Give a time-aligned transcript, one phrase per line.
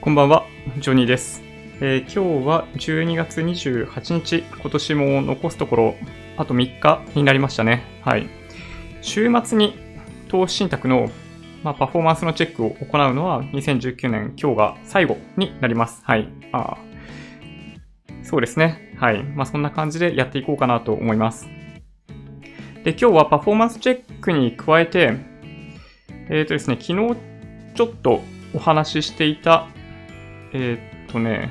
[0.00, 0.46] こんばんは、
[0.78, 1.42] ジョニーです。
[1.80, 5.94] えー今日は12月28日、今年も残すところ、
[6.36, 7.82] あと3日になりましたね。
[8.04, 8.28] はい。
[9.02, 9.76] 週末に
[10.28, 11.10] 投資信託の、
[11.64, 16.00] まあ、パフォーマンスのチェックを行うのは2019年今日が最後になります。
[16.04, 16.28] はい。
[16.52, 16.78] あ
[18.22, 18.94] そうですね。
[18.98, 19.24] はい。
[19.24, 21.48] まあ、そんな感じでやっていこうかなと思います。
[22.84, 25.16] で、今日はパフォーマンスチェックに加えて、
[26.30, 27.16] えっ、とですね、昨日
[27.74, 28.22] ちょっと
[28.54, 29.66] お話ししていた、
[30.52, 31.50] えーっとね、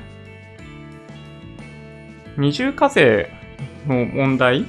[2.36, 3.30] 二重課税
[3.86, 4.66] の問題？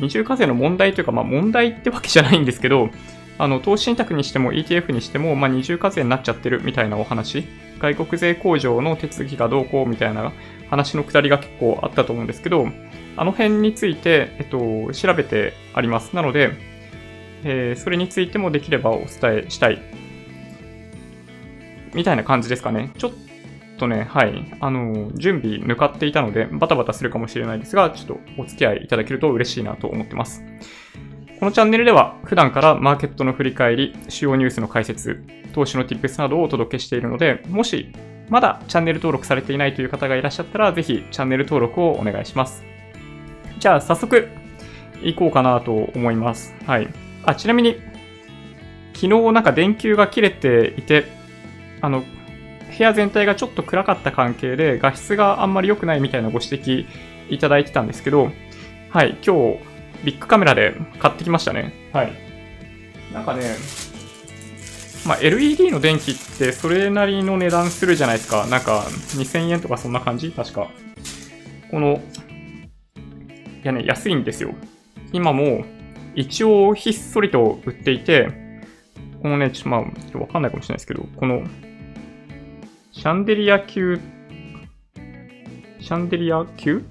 [0.00, 2.90] 二重課税の問題というか、まあ問題ってわけじゃないんですけど、
[3.38, 7.44] あの、投資信託にしても ETF にしても、まあ二重課税になっちゃってるみたいなお話、
[7.78, 10.32] 外国税控除の手続きがどうこうみたいな
[10.70, 12.68] 話のくだりが結構あったと思うんですけど、
[13.16, 16.14] あの辺について、えっと、調べてあります。
[16.16, 16.52] なので、
[17.44, 19.82] えーそれについてもできればお伝えしたい。
[21.94, 22.92] みたいな感じですかね。
[22.98, 23.12] ちょっ
[23.78, 24.56] とね、はい。
[24.60, 30.44] あの、準備抜かっていたので、バタバタするかもしれないですが、ちょっとお付き合いいただけると嬉しいなと思ってます。
[31.40, 37.92] このチャンネルでは、普段からマーケットの振り返り、主要ニュースの解説、投資の Tips などをお届けしているので、もし、
[38.28, 42.64] まだチャンネル登録されていないという方がいらっしゃったら、ぜひチャンネル登録をお願いします。
[43.58, 44.28] じゃあ、早速、
[45.02, 46.54] 行こうかなと思います。
[46.64, 46.88] はい。
[47.24, 47.80] あ、ちなみに、
[48.94, 51.06] 昨日なんか電球が切れていて、
[51.82, 52.06] あの、部
[52.82, 56.86] 屋全体がちょっと暗かった関係で画質があんまり良くないみたいなご指摘
[57.28, 58.30] いただいてたんですけど、
[58.88, 59.58] はい、今日
[60.04, 61.74] ビッグカメラで買ってきましたね。
[61.92, 62.12] はい。
[63.12, 63.42] なんかね、
[65.06, 68.46] まあ、LED の電気ってそれなりの値段するじゃないですか。
[68.46, 70.30] なんか2000円とかそんな感じ？
[70.30, 70.70] 確か。
[71.70, 72.00] この、
[73.64, 74.54] いやね、安いんですよ。
[75.12, 75.64] 今も
[76.14, 78.28] 一応ひっそりと売っていて、
[79.22, 81.44] このね、ちょっとまあ、わかんないかもしれないですけど、この、
[82.94, 83.98] シャンデリア級、
[85.80, 86.84] シャンデリア級？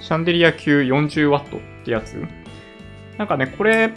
[0.00, 2.14] シャンデリア級 40W ってやつ？
[3.18, 3.90] なんかね、これ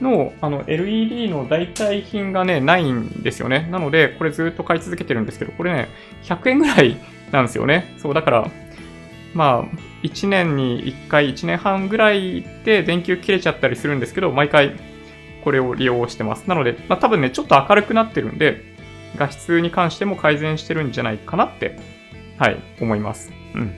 [0.00, 3.68] の、あの、LED の代替品がね、ないんですよね。
[3.70, 5.88] なので、これずっと買い続けてるんですけど、これね、
[6.24, 6.96] 100円ぐらい
[7.30, 7.94] なんですよね。
[7.98, 8.50] そう、だから、
[9.32, 14.72] まあ、1年に1回、1年半ぐらいで電球切れちゃったりするんですけど、毎回
[15.44, 16.48] これを利用してます。
[16.48, 18.73] なので、まあ、多分ね、ちょっと明るくなってるんで、
[19.16, 21.78] 画質に関しても改善してるんじゃないかなって、
[22.38, 23.32] はい、思います。
[23.54, 23.76] うん。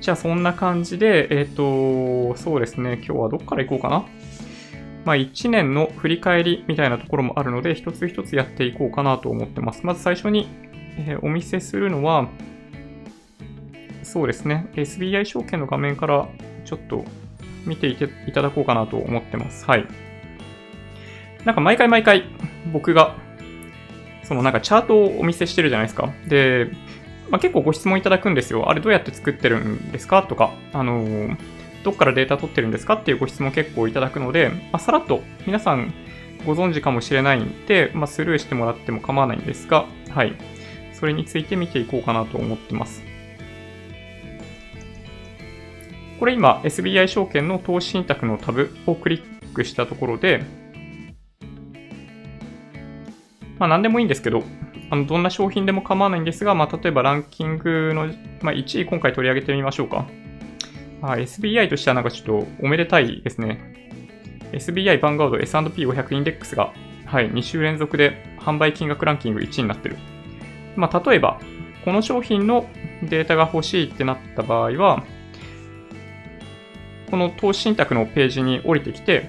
[0.00, 4.04] じゃあ、そんな感じで、えっ、と、そうですね、今日はどっから行こうかな。
[5.04, 9.84] まあ、1年の振り返りみたいなところもあるので、一つ一つやっていこうかなと思ってます。
[9.84, 10.48] まず最初に、
[10.96, 12.28] えーお見せするのは、
[14.02, 16.28] そうですね、SBI 証券の画面から
[16.64, 17.04] ちょっと
[17.66, 19.64] 見ていていただこうかなと思ってます。
[19.66, 19.86] はい。
[21.44, 22.24] なんか毎回毎回
[22.72, 23.16] 僕が、
[24.24, 26.12] そのなんかチャートをお見せしてるじゃないですか。
[26.26, 26.68] で、
[27.30, 28.68] まあ、結構ご質問いただくんですよ。
[28.68, 30.22] あれどうやって作ってるんですか？
[30.22, 31.36] とか、あのー
[31.84, 32.94] どっからデータ取ってるんですか？
[32.94, 35.92] っていうご質問結構いただくので、まあ、さらっと皆さん
[36.46, 40.34] ご存知かもしれないんで、まあ、スルーしてもらっても構わないんですが、はい。
[40.94, 43.02] それについて見ていこうかなと思ってます。
[46.18, 50.42] これ今 SBI 証券の投資信託のタブをクリックしたところで、
[53.58, 54.42] まあ何でもいいんですけど、
[54.90, 58.06] あのどんな商品でも構わないんですが、まあ例えばランキングの、
[58.42, 60.06] まあ、1位今回取り上げてみましょうか。
[61.02, 63.60] あ SBI としてはなんかちょっとおめでたいですね。
[64.52, 66.72] SBI バンガード S&P500 インデックスが、
[67.06, 69.96] はい、2週連続で販売金額ランキング1位になってる。
[70.76, 71.40] まあ例えば、
[71.84, 72.66] この商品の
[73.02, 75.04] データが欲しいってなった場合は、
[77.10, 79.28] この投資信託のページに降りてきて、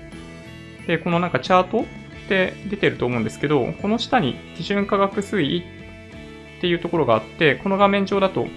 [0.87, 1.85] で、このなんかチャート
[2.25, 8.47] って出てると思うんですけど、この下に基準価格推移っていうところがあって、この画面上だと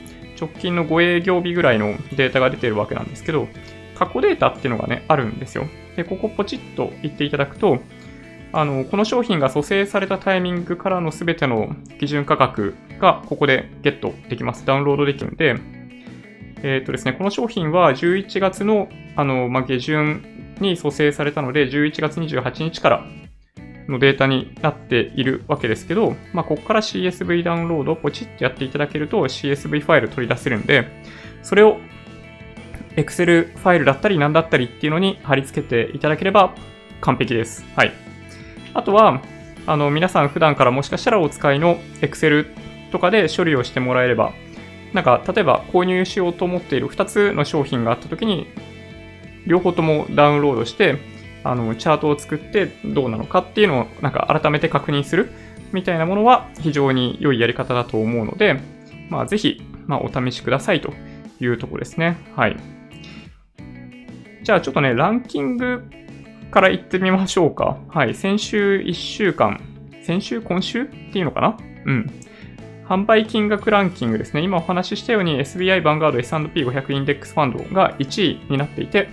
[0.40, 3.48] 直近の5営業日ぐらいのデータが出てるわけなんですけど、
[3.96, 5.66] 過去データっていうのがね、あるんですよ。
[5.96, 7.80] で、ここポチッと言っていただくと、
[8.52, 14.64] あの、この商品が蘇生されたタイミングからのすべての基準価格がここでゲットできます。
[14.64, 15.56] ダウンロードできるんで、
[16.62, 20.24] えっ、とですね、この商品は11月の、あの、まあ、下旬
[20.60, 23.04] に蘇生されたので、11月28日から
[23.88, 30.88] のデータになっているわけですけど、まあ、ここから CSV ダウンロードをポチッとやっていただけると CSV ファイル取り出せるんで、
[31.42, 31.78] それを
[32.96, 36.54] Excel ファイルだったり何だったりっていうのに貼り付けていただければ
[37.00, 37.64] 完璧です。
[37.76, 37.92] はい。
[38.74, 39.22] あとは、
[39.66, 42.46] あの、皆さん普段からもしかしたらお使いの Excel
[42.90, 44.32] とかで処理をしてもらえれば、
[44.92, 48.46] なんか、例えば購入しようと思っている2つの商品があったときに、
[49.46, 50.96] 両方ともダウンロードして、
[51.50, 55.30] あの、チャートを作ってどうなのかっていうのをなんか改めて確認する
[55.72, 58.60] みたいなものは非常に良いやり方だと思うので、
[59.10, 60.92] まあ、ぜひ、まあ、お試しくださいと
[61.40, 62.18] いうとこですね。
[62.36, 62.56] はい。
[64.42, 65.82] じゃあちょっとね、ランキング
[66.50, 67.78] から行ってみましょうか。
[67.88, 68.14] はい。
[68.14, 69.60] 先週1週間、
[70.02, 71.56] 先週今週っていうのかな？
[71.84, 72.10] うん。
[72.88, 74.40] 販売金額ランキングですね。
[74.40, 79.10] 今お話ししたように SBI バンガード S&P500 インデックスファンドが1位になっていて、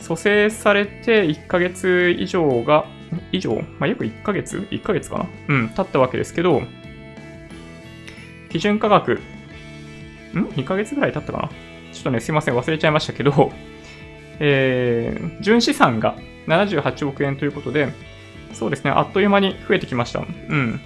[0.00, 2.86] 蘇生されて1ヶ月以上が、
[3.32, 3.54] 以上？
[3.78, 5.26] まあ、約1ヶ月 ?1 ヶ月かな？
[5.48, 6.62] うん、経ったわけですけど、
[8.50, 9.20] 基準価格、
[10.34, 11.48] ん ?2 ヶ月ぐらい経ったかな？
[11.92, 13.52] ちょっとね、すいません、忘れちゃいましたけど、
[14.38, 16.16] えー、純資産が
[16.46, 17.88] 78億円ということで、
[18.52, 20.20] そうですね、あっという間に増えてきました。
[20.20, 20.80] うん。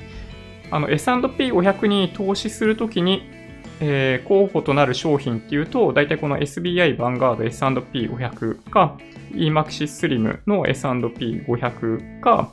[0.70, 3.30] あの、S&P500 に投資するときに、
[3.80, 8.96] えー、候補となる商品っていうと、大体この SBI ヴァンガード S&P500 か、
[9.32, 12.52] EMAXIS SLIM の S&P500 か、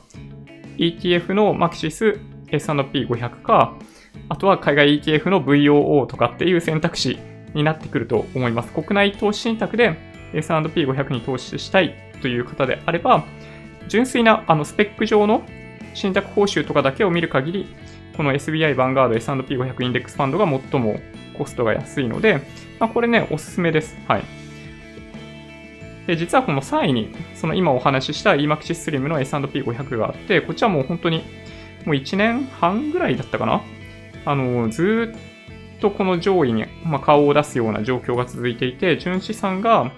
[0.78, 2.18] ETF の MAXIS
[2.50, 3.76] S&P500 か、
[4.28, 7.18] あとは海外 ETF の VOO とかっていう選択肢
[7.54, 8.72] になってくると思います。
[8.72, 9.96] 国内投資信託で
[10.34, 13.24] S&P500 に投資したいという方であれば、
[13.88, 15.42] 純粋なあのスペック上の
[15.94, 17.66] 信託報酬とかだけを見る限り、
[18.16, 21.00] この SBI ヴァンガード S&P500 インデックスファンドが最も
[21.36, 22.40] コストが安いので、
[22.78, 23.96] まあ、これね、おすすめです。
[24.06, 24.24] はい。
[26.06, 31.18] で、実はこの3位に、その今お話しした EMAXIS SLIM の S&P500 があって、こっちはもう本当に、
[31.84, 33.62] もう1年半ぐらいだったかな？
[34.24, 35.14] あの、ず
[35.76, 39.92] っとこの上位に、まあ、顔を出すような状況が続いていて、純資産が、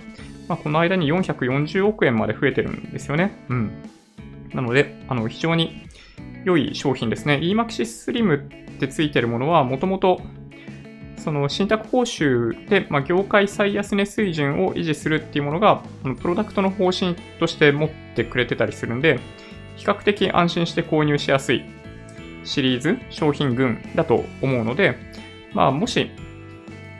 [0.49, 3.33] まあ、この間に440億円まで増えてるんですよね。
[3.49, 3.73] うん。
[4.53, 5.89] なので、あの、非常に
[6.45, 7.41] 良い商品ですね。
[7.43, 10.21] EMAXIS SLIM ってついてるものは、もともと、
[11.17, 19.19] その信託報酬で、まあ、業界最安値水準を維持するっていうものが、あのプロダクトの方針として持ってくれてたりするんで、
[19.77, 21.65] 比較的安心して購入しやすい
[22.45, 24.97] シリーズ、商品群だと思うので、
[25.55, 26.11] まあ、もし、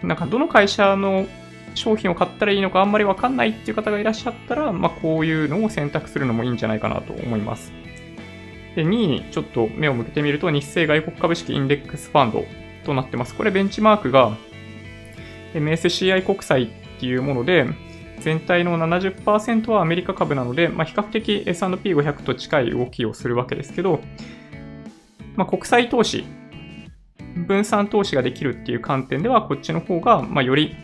[0.03, 1.27] なんかどの会社の
[1.75, 7.73] 商品を買ったらいいのかあんまりわかんないっていう方がいらっしゃったら、まあ、こういうのを選択するのもいいんじゃないかなと思います。
[8.75, 12.45] で、2位にちょっと目を向けてみると、日清外国株式インデックスファンド
[12.85, 13.35] となってます。
[13.35, 14.37] これベンチマークが
[15.55, 17.67] MSCI 国債っていうもので、
[18.21, 24.01] 全体の70%はアメリカ株なので、まあ、比較的 S&P500 と近い動きをするわけですけど、
[25.37, 26.25] まあ、国際投資、
[27.47, 30.77] 分散投資ができるっていう観点では、こっちの方が、ま、より、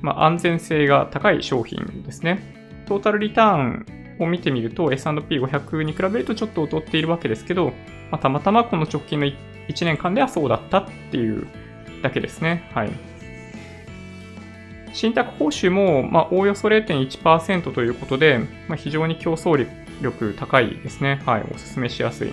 [0.00, 2.84] ま、安全性が高い商品ですね。
[2.86, 3.86] トータルリターン
[4.18, 7.72] を見てみると S&P500 に比べるとちょっと劣っているわけですけど、
[8.10, 9.36] まあ、たまたまこの直近の1
[9.84, 11.46] 年間ではそうだったっていう
[12.02, 12.68] だけですね。
[12.74, 12.90] はい。
[14.92, 19.66] 信託報酬も、まあ、おおよそ0.1%ということで、まあ、非常に競争
[20.02, 21.22] 力高いですね。
[21.24, 21.42] はい。
[21.42, 22.32] お勧めしやすい。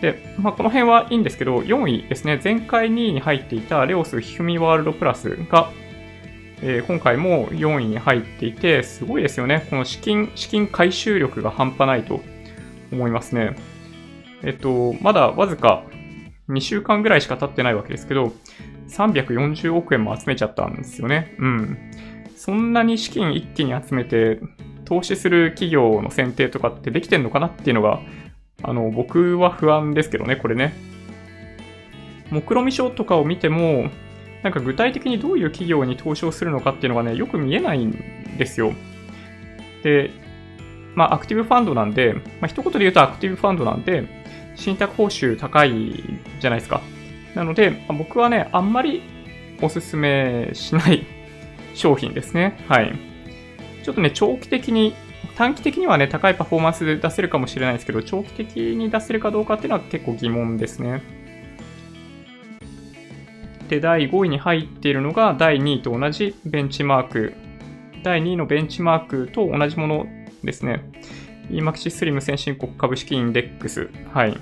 [0.00, 2.40] で、まあ、この辺はいいんですけど、4位ですね。
[2.42, 5.70] 前回2位に入っていたレオスひふみワールドプラスが、
[6.64, 9.66] えー、今回も4位に入っていて、すごいですよね。
[9.68, 12.20] この資金、資金回収力が半端ないと
[12.92, 13.56] 思いますね。
[14.44, 15.84] えっと、まだわずか
[16.48, 18.32] 2週間ぐらいしか経ってないわけですけど、
[18.88, 21.34] 340億円も集めちゃったんですよね。
[21.38, 21.78] うん。
[22.36, 24.38] そんなに資金一気に集めて、
[24.84, 28.00] 投資する企業の選定とかってできてんのかなっていうのが、
[28.62, 30.74] あの、僕は不安ですけどね、これね。
[32.30, 33.90] 目論見書とかを見ても、
[34.42, 37.92] なんか具体的にどういう企業に投資をするのかっていうのがね、よく見えないん
[38.36, 38.72] ですよ。
[39.82, 40.10] で、
[40.94, 44.04] まあ、アクティブファンドなんで、まあ、一言で言うとアクティブファンドなんで、
[44.56, 46.02] 信託報酬高い
[46.40, 46.80] じゃないですか。
[47.34, 49.02] なので、まあ、僕はね、あんまり
[49.60, 51.06] おすすめしない
[51.74, 52.58] 商品ですね。
[52.68, 52.92] はい。
[53.82, 54.94] ちょっとね、長期的に、
[55.36, 61.02] 短期的にはね、高いパフォーマンスで出せるかもしれないですけど、長期的に出せるかどうかっていうのは結構疑問ですね。
[63.72, 67.34] て第5位に入っているのが第2位と同じベンチマーク。
[68.02, 70.06] 第2位のベンチマークと同じもの
[70.44, 70.82] ですね。
[71.48, 73.88] EMAXI SLIM 先進国株式インデックス。
[74.12, 74.36] はい。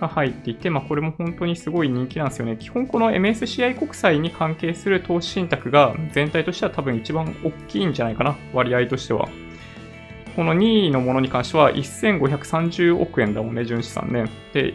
[0.00, 2.56] が入っていて、まあ、これも本当にすごい人気なんですよね。
[2.56, 8.36] 基本この MSCI 国債に関係する投資信託が全体としては多分一番大きいんじゃないかな。
[8.52, 9.28] 割合としては。
[10.36, 14.26] この2位のものに関しては1530億円だもんね、純資産ね。
[14.52, 14.74] で、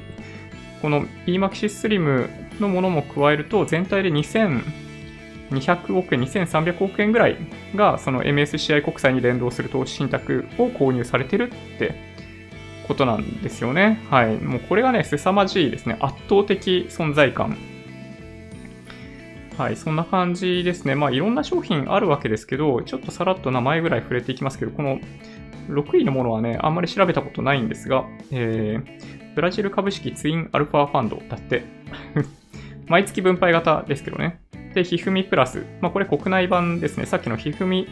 [0.81, 7.37] この EMAXIS SLIM のものも加えると、全体で2200億円、2300億円ぐらい
[7.75, 11.95] が、その MSCI 国債に連動する投資信託を購入されてるって
[12.87, 13.99] ことなんですよね。
[14.09, 14.35] はい。
[14.37, 15.97] もうこれがね、凄まじいですね。
[15.99, 17.57] 圧倒的存在感。
[19.57, 20.95] はい、そんな感じですね。
[20.95, 24.99] まあ、いろんな商品あるわけですけど、ちょっとさらっと名前ぐらい触れていきますけど、この
[25.69, 31.63] 6位のものはね、あんまり調べたことないんですが、えー、ブラジル株式ツインアルファファンドだって。
[32.87, 34.39] 毎月分配型ですけどね。
[34.73, 35.65] で、ひふみプラス。
[35.81, 37.05] まあ、これ国内版ですね。
[37.05, 37.87] さっきのひふみ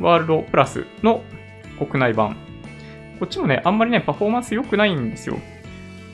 [0.00, 1.22] ワールドプラスの
[1.78, 2.36] 国内版。
[3.20, 5.38] こっちもね、あんまりね、パフォーマンス良くないんですよ。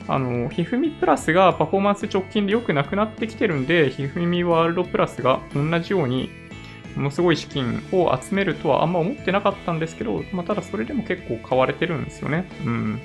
[0.07, 6.29] あの、ひふみプラスがパフォーマンス直近で良くなくなってきてるんで、ひふみワールドプラスが同じように、
[6.95, 12.49] ものすごい資金を集めるとはあんま思ってなかったんですけど、まあ、ただそれでも結構買われてるんですよね。
[12.65, 12.99] うん。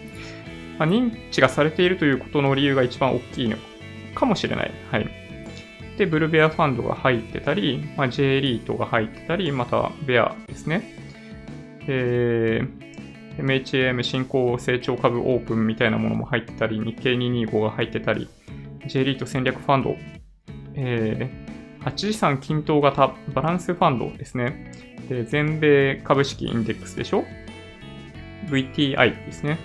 [0.79, 3.57] まあ、認知がされているということの理由が一番大きいの
[4.17, 4.73] かもしれない。
[4.91, 5.09] はい。
[5.97, 10.83] で、ブルベアファンドが入ってたり、まあ、J リートが入ってたり、またベアですね。
[11.87, 18.29] えー、MHAM 新興成長株オープンみたいなものも入ってたり、日経225が入ってたり、
[18.87, 19.97] J リート戦略ファンド、
[20.75, 24.73] えー、8時産均等型バランスファンドですね。
[25.09, 27.25] で全米株式インデックスでしょ
[28.49, 29.59] ?VTI ですね。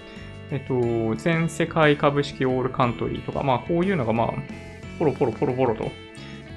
[0.52, 4.34] えっと、全世界株式オールカントリーとか、まあこういうのがまあ、
[5.00, 5.92] ポロポロポロポロと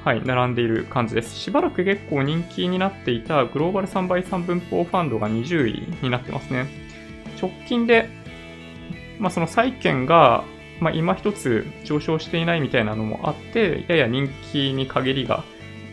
[0.05, 1.35] はい、並んでいる感じです。
[1.35, 6.67] しばらく結構人気になっていたグローバル3倍3分法ファンドが20位になってますね。
[7.41, 8.11] 直近で、
[9.19, 10.45] まあ、その債券が、
[10.79, 15.43] まあ、今一つ上昇していないみたいなのもあって、やや人気に陰りが、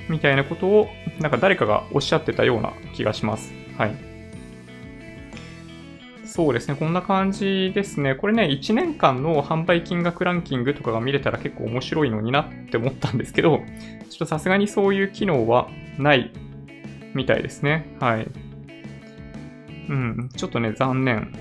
[0.09, 0.89] みたいなことを、
[1.21, 3.53] なんか誰かがおっしゃってたような気がします。
[3.77, 4.10] はい。
[6.31, 8.15] そうですね、こんな感じですね。
[8.15, 13.59] これね、1年間の販売金額ランキングとかが見れたら結構面白いのになって思ったんですけど、
[14.09, 16.31] ちょっとさすがにそういう機能はない
[17.13, 17.97] みたいですね。
[17.99, 18.27] はい。
[19.89, 21.33] うん、ちょっとね、残念。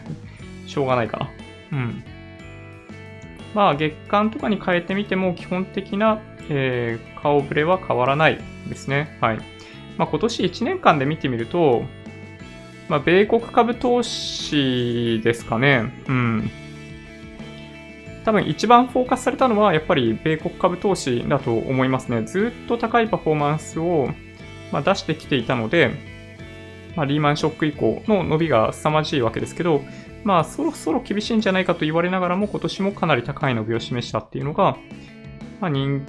[0.68, 1.30] しょうがないかな。
[1.72, 2.04] うん。
[3.54, 8.38] まあ、月間とかに変えてみても基本的な、えー、顔ぶれは変わらない
[8.68, 9.16] ですね。
[9.22, 9.38] はい。
[9.96, 11.84] まあ、今年1年間で見てみると、
[12.88, 15.92] まあ、米国株投資ですかね。
[16.08, 16.50] うん。
[18.24, 22.22] 多分一番フォーカスされたのはやっぱり米国株投資だと思いますね。
[22.22, 24.08] ずっと高いパフォーマンスを、
[24.72, 25.92] ま出してきていたので、
[26.96, 29.82] まあ、リーマンショック以降の伸びが凄まじいわけですけど、
[30.24, 34.76] まあそろそろ厳しいんじゃないかと言われながらも今年もかなり高い伸びを示したっていうのが、
[35.60, 36.04] まあ、人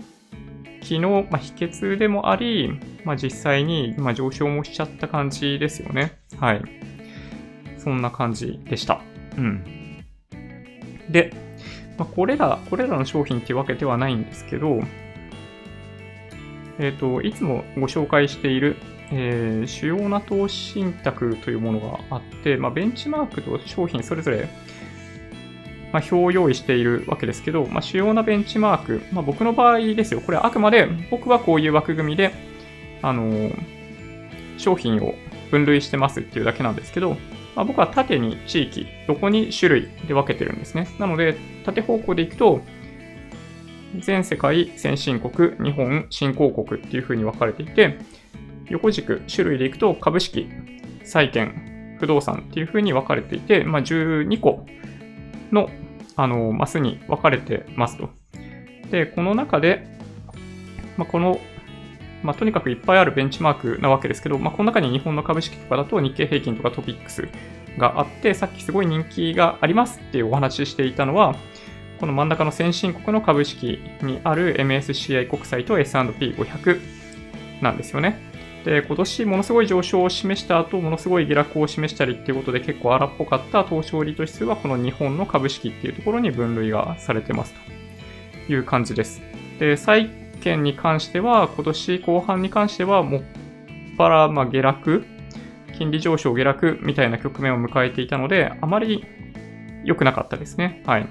[0.82, 6.20] 気の、ま秘訣でもあり、まあ、実際に、ま上昇もしちゃった感じですよね。
[6.40, 6.62] はい。
[7.78, 9.02] そんな感じでした。
[9.38, 9.64] うん。
[11.10, 11.34] で、
[11.98, 14.80] まあ、これら、これらの商品っていうわけではないんですけど、
[16.80, 18.78] えっ、ー、と、いつもご紹介している、
[19.12, 24.48] えー、主要な投資信託というものがあって、まあ、ベンチマークと商品それぞれ
[25.92, 30.22] まあ、表を用意しているわけですけど、まあ、主要なベンチマーク、まあ、僕の場合ですよ。
[30.22, 32.34] これあくまで僕はこういう枠組みで、
[33.02, 33.54] あのー、
[34.58, 35.16] 商品を
[35.52, 37.12] 分類してますっていうだけなんですけど、
[37.56, 40.88] まあ、僕は縦に地域、横に種類で分けてるんですね。
[41.00, 42.62] なので、縦方向でいくと、
[44.00, 47.98] 全世界先進国、日本、新興国っていう風に分かれていて、
[48.70, 50.48] 横軸、種類でいくと株式、
[51.04, 54.66] 債券、不動産っていう風に分かれていて、まあ、12個
[55.52, 55.70] の、
[56.16, 58.10] あの、マスに分かれてますと。
[58.92, 59.88] で、この中で、
[60.98, 61.40] まあ、この、
[62.24, 67.28] まあ、とにかくいっぱいあるベンチマークなわけですけど、まあ、この中に日本の株式とかだと日経平均とかトピックス
[67.78, 71.36] があって、さっきすごい人気がありますっていうお話ししていたのは、
[72.00, 76.80] この真ん中の先進国の株式にある MSCI 国債と S&P500
[77.62, 78.27] なんですよね。
[78.68, 87.54] で、今年ものすごい上昇を示した後、ものすごい下落を示したりっていうことで結構荒っぽかった東証リート指数はこの日本の株式っていうところに分類がされてます
[88.46, 89.22] という感じです。
[89.58, 90.10] で、債
[90.42, 93.22] 券に関しては、今年後半に関しては、もっ
[93.98, 95.06] ぱら、ま下落、
[95.78, 99.06] 金利上昇下落みたいな局面を迎えていたので、あまり
[99.86, 100.84] 良くなかったですね。
[100.86, 101.08] はい。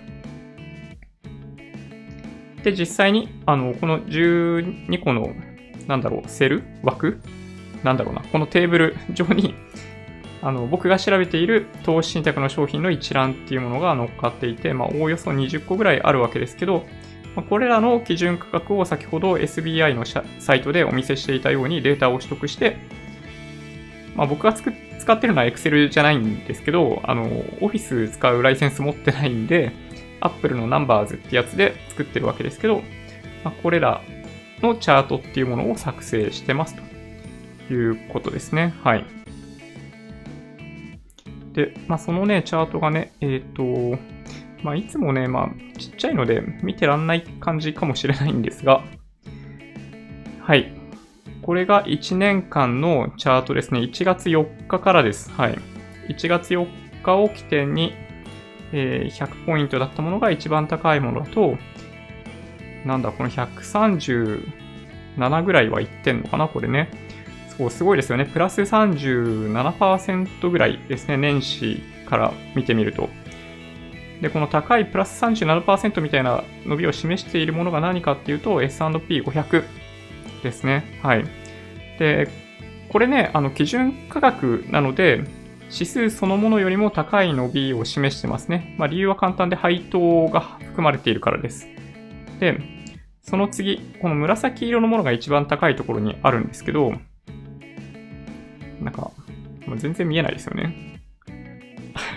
[2.63, 5.31] で、実際に、あの、この12個の、
[5.87, 7.19] なんだろう、セル枠
[7.83, 9.55] なんだろうな、このテーブル上に
[10.43, 16.85] あの、僕が調べている投資信託の商品の一覧っていうものが乗っかっていて、まあ、おおよそ20個ぐらいあるわけですけど、
[17.35, 22.77] ま、これらの基準価格を先ほど SBI のサイトでお見せしていたようにデータを取得して、
[24.15, 27.29] まあ、僕が使ってるのは Excel じゃないんですけど、あの、
[27.61, 29.73] Office 使うライセンス持ってないんで、
[30.21, 32.83] Apple の Numbers ってやつで作ってるわけですけど、
[33.45, 34.03] まあ、これら
[34.63, 36.83] のチャートっていうものを作成してますと。
[37.71, 38.75] いうことですね。
[38.83, 39.05] はい。
[41.53, 43.99] で、まあ、そのね、チャートがね、えっ、ー、と、
[44.63, 48.85] まあ、いつもね、まあ、ちっちゃいので見てらんない感じかもしれないんですが、
[50.41, 50.73] はい。
[51.43, 53.81] これが1年間のチャートですね。
[53.81, 55.31] 1月4日からです。
[55.31, 55.59] はい。
[56.09, 56.67] 1月4
[57.03, 57.95] 日を起点に、
[58.73, 61.57] えー、100ポイントだったものが一番高いものだと、
[62.85, 67.06] なんだ、この137ぐらいはいってんのかな、これね。
[67.57, 68.27] そう、すごいですよね。
[68.27, 73.09] プラス37%ぐらいですね、年始から見てみると。
[74.21, 79.65] で、この高いプラス37%みたいな伸びを示しているものが何かっていうと、S&P500
[80.43, 81.01] ですね。
[81.03, 81.25] はい。
[81.99, 82.29] で、
[82.89, 85.25] これね、あの、基準価格なので、
[85.71, 88.75] 指数そのものよりも高い伸びを示してますね。
[88.79, 91.67] まあ、理由は簡単で配当が含まれているからです。
[92.39, 92.61] で、
[93.23, 96.93] その次、この紫色のものが一番高いところにあるんですけど、
[98.81, 99.11] なんか、
[99.77, 101.01] 全然見えないですよね。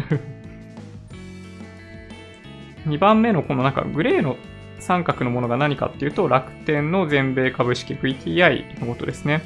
[2.87, 4.37] 2番目のこのなんかグレーの
[4.79, 9.41] 三角のものが何かっていうと、楽天の全米株式 VTI のことですね。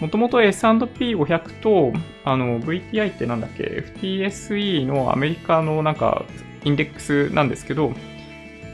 [0.00, 1.92] もともと S&P500 と、
[2.24, 6.24] あの、VTI ってなんだっけ ?FTSE のアメリカのなんか、
[6.64, 7.90] インデックスなんですけど、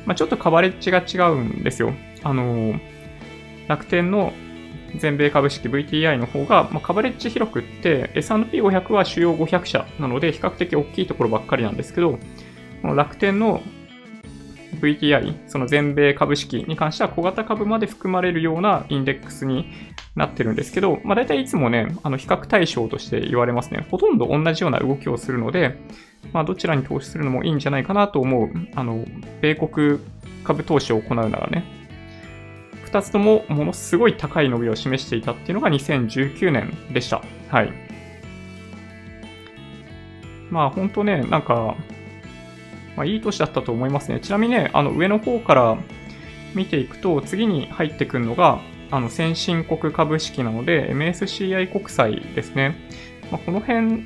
[0.06, 1.92] まあ、ちょっとカバレッジが違うんですよ。
[2.22, 2.78] あの、
[3.68, 4.32] 楽天の
[4.98, 12.18] 全米株式 VTI の方が、まあ、カバレッジ広くって、S&P500 は主要500社なので、比較的大きいところばっかりなんですけど、
[12.82, 13.62] この楽天の
[14.80, 19.70] VTI、その全米株式に関しては小型株まで含まれるようなインデックスに
[20.16, 23.86] なってるんですけど、まあ大体いつもね、あの比較対象として言われますね。
[23.90, 25.76] ほとんど同じような動きをするので、
[26.32, 29.04] まあどちらに投資するのもいいんじゃないかなと思う、あの、
[29.40, 29.98] 米国
[30.44, 31.79] 株投資を行うならね。
[32.90, 37.22] 二つともものすごい高い伸びを示していたっていうのが2019年でした。
[37.48, 37.72] はい。
[40.50, 41.76] まあ本当ね、なんか、
[42.96, 44.18] まあ、いい年だったと思いますね。
[44.18, 45.78] ちなみにね、あの上の方から
[46.56, 52.74] 見ていくと、次に入ってくるのが、あの先進国株式なので、MSCI 国債ですね。
[53.30, 54.02] まあ、この辺、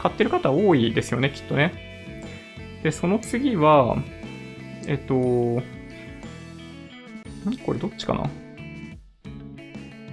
[0.00, 1.72] 買ってる方多いですよね、きっとね。
[2.84, 3.96] で、その次は、
[4.86, 5.60] えっと、
[7.64, 8.30] これどっちかな？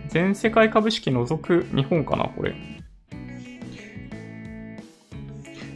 [0.09, 2.25] 全世界株式除く日本かな？
[2.29, 2.55] これ。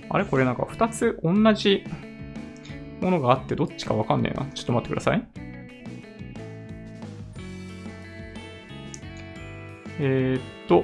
[0.10, 0.26] あれ？
[0.26, 1.84] これなんか2つ同じ
[3.02, 4.46] ものがあってどっちかわかんねえな。
[4.54, 5.28] ちょっと待ってください。
[10.00, 10.84] えー、っと、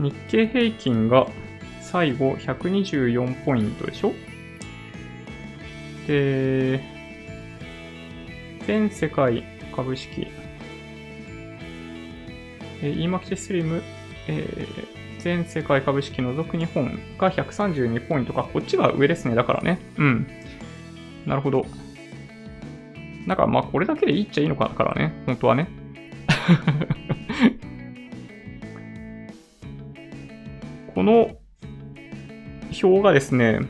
[0.00, 1.28] 日経平均が
[1.90, 4.12] 最後124ポイントでしょ？
[6.08, 6.80] で、
[8.66, 9.44] 全世界
[9.74, 10.26] 株式
[12.82, 13.82] えー、EMAX スリム、
[14.28, 18.48] えー、全世界株式除く日本が132ポイントか。
[18.52, 19.34] こっちは上ですね。
[19.34, 19.78] だからね。
[19.96, 20.26] うん。
[21.24, 21.66] なるほど。
[23.26, 25.12] なんかまあこれだけでいいっちゃいいのかからね。
[25.26, 25.68] 本当はね。
[30.94, 31.36] この
[32.82, 33.60] 表がですね、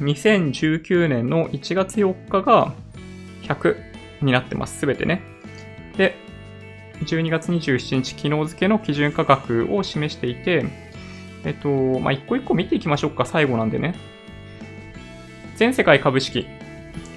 [0.00, 2.72] 2019年の1月4日が
[3.42, 3.76] 100
[4.22, 4.78] になってます。
[4.78, 5.22] すべてね。
[5.96, 6.14] で、
[7.04, 10.64] 12月27日昨日付の基準価格を示していて、
[11.44, 11.68] えっと、
[12.00, 13.24] まあ、一個一個見ていきましょうか。
[13.24, 13.94] 最後なんでね。
[15.56, 16.46] 全世界株式。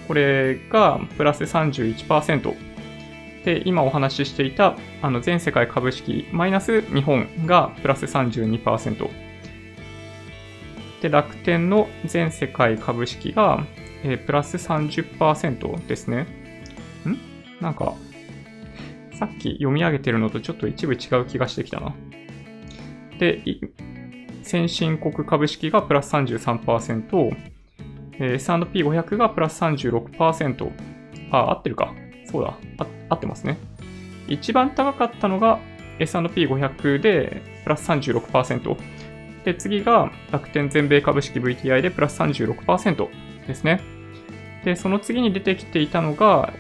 [0.08, 2.56] これがプラス31%。
[3.46, 9.31] で、今お話ししていた、あの、全世界株式マイナス日本がプラス32%。
[11.02, 13.66] で、楽天の全世界株式が、
[14.04, 16.28] えー、プラス30%ですね。
[17.06, 17.18] ん？
[17.60, 17.96] なんか、
[19.14, 21.96] さっき読み上げてるのとちょっと一部違う気がしてきたな。
[23.20, 23.42] で、
[24.44, 27.38] 先進国株式がプラス33%、
[28.14, 30.72] えー、S&P500 がプラス36%。
[31.32, 31.94] あ、合ってるか。
[32.26, 32.58] そうだ。
[33.10, 33.58] 合ってますね。
[34.28, 35.60] 一番高かったのが
[36.00, 38.78] S&P500 でプラス36%。
[39.44, 43.08] で、次が楽天全米株式 VTI でプラス36%
[43.48, 43.82] ですね。
[44.64, 46.54] で、その次に出てきていたのが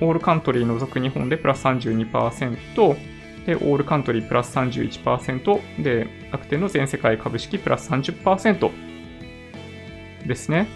[0.00, 8.70] オールカントリー除く日本でプラス32%、で、オールカントリープラス31%、で、楽天の全世界株式プラス30%
[10.26, 10.66] ですね。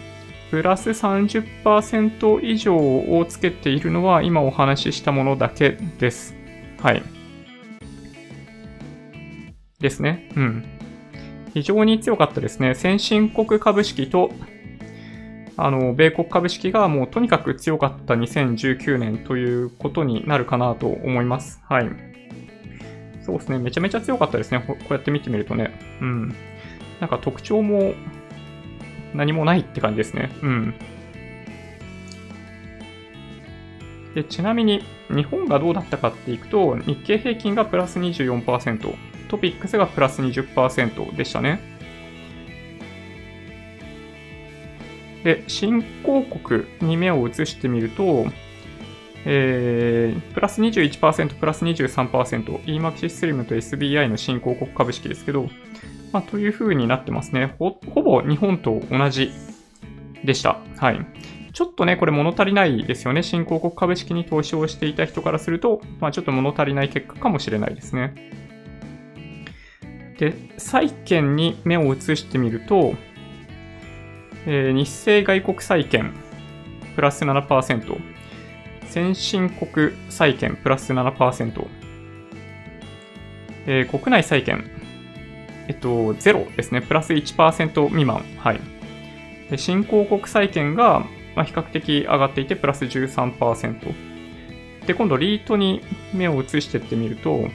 [0.49, 6.35] プラス30%以上をつけているのは今お話ししたものだけです。
[6.81, 7.03] はい。
[9.79, 10.29] ですね。
[10.35, 10.80] うん。
[11.53, 12.75] 非常に強かったですね。
[12.75, 14.31] 先進国株式と
[15.57, 21.61] あの、米国株式がもうとにかく強かった2019年ということになるかなと思います。
[21.69, 21.89] はい。
[23.21, 23.59] そうですね。
[23.59, 24.63] めちゃめちゃ強かったですね。
[24.67, 25.71] こうやって見てみるとね。
[26.01, 26.35] うん。
[26.99, 27.93] なんか特徴も
[29.13, 30.31] 何もないって感じですね。
[30.41, 30.73] うん。
[34.15, 38.95] でちなみに日本がどうだったかっていくと、日経平均がプラス24%、
[39.31, 41.61] トピックスがプラス20%でしたね。
[45.23, 48.25] で、新興国に目を移してみると、
[49.23, 55.47] えー、プラス21%、プラス23%、EMAXI スリムと SBI の新興国株式ですけど、
[56.11, 57.55] まあ、という風になってますね。
[57.57, 59.31] ほ、ほぼ日本と同じ
[60.25, 60.59] でした。
[60.77, 61.05] はい。
[61.53, 63.23] ちょっとね、これ物足りないですよね。
[63.23, 68.50] 新興国株式に投資をしていた人からすると、まあ、ちょっと物足りない結果かもしれないですね。
[70.21, 72.93] で、債券に目を移してみると、
[74.45, 76.13] えー、日清外国債券、
[76.95, 77.99] プラス7%、
[78.85, 81.67] 先進国債券、プラス7%、
[83.65, 84.63] えー、国内債券、
[85.67, 86.83] えっと、ゼロですね。
[86.83, 88.23] プラス1%未満。
[88.37, 88.59] はい。
[89.49, 90.99] で新興国債券が、
[91.35, 93.95] まあ、比較的上がっていて、プラス13%。
[94.85, 95.81] で、今度、リートに
[96.13, 97.49] 目を移してってみると、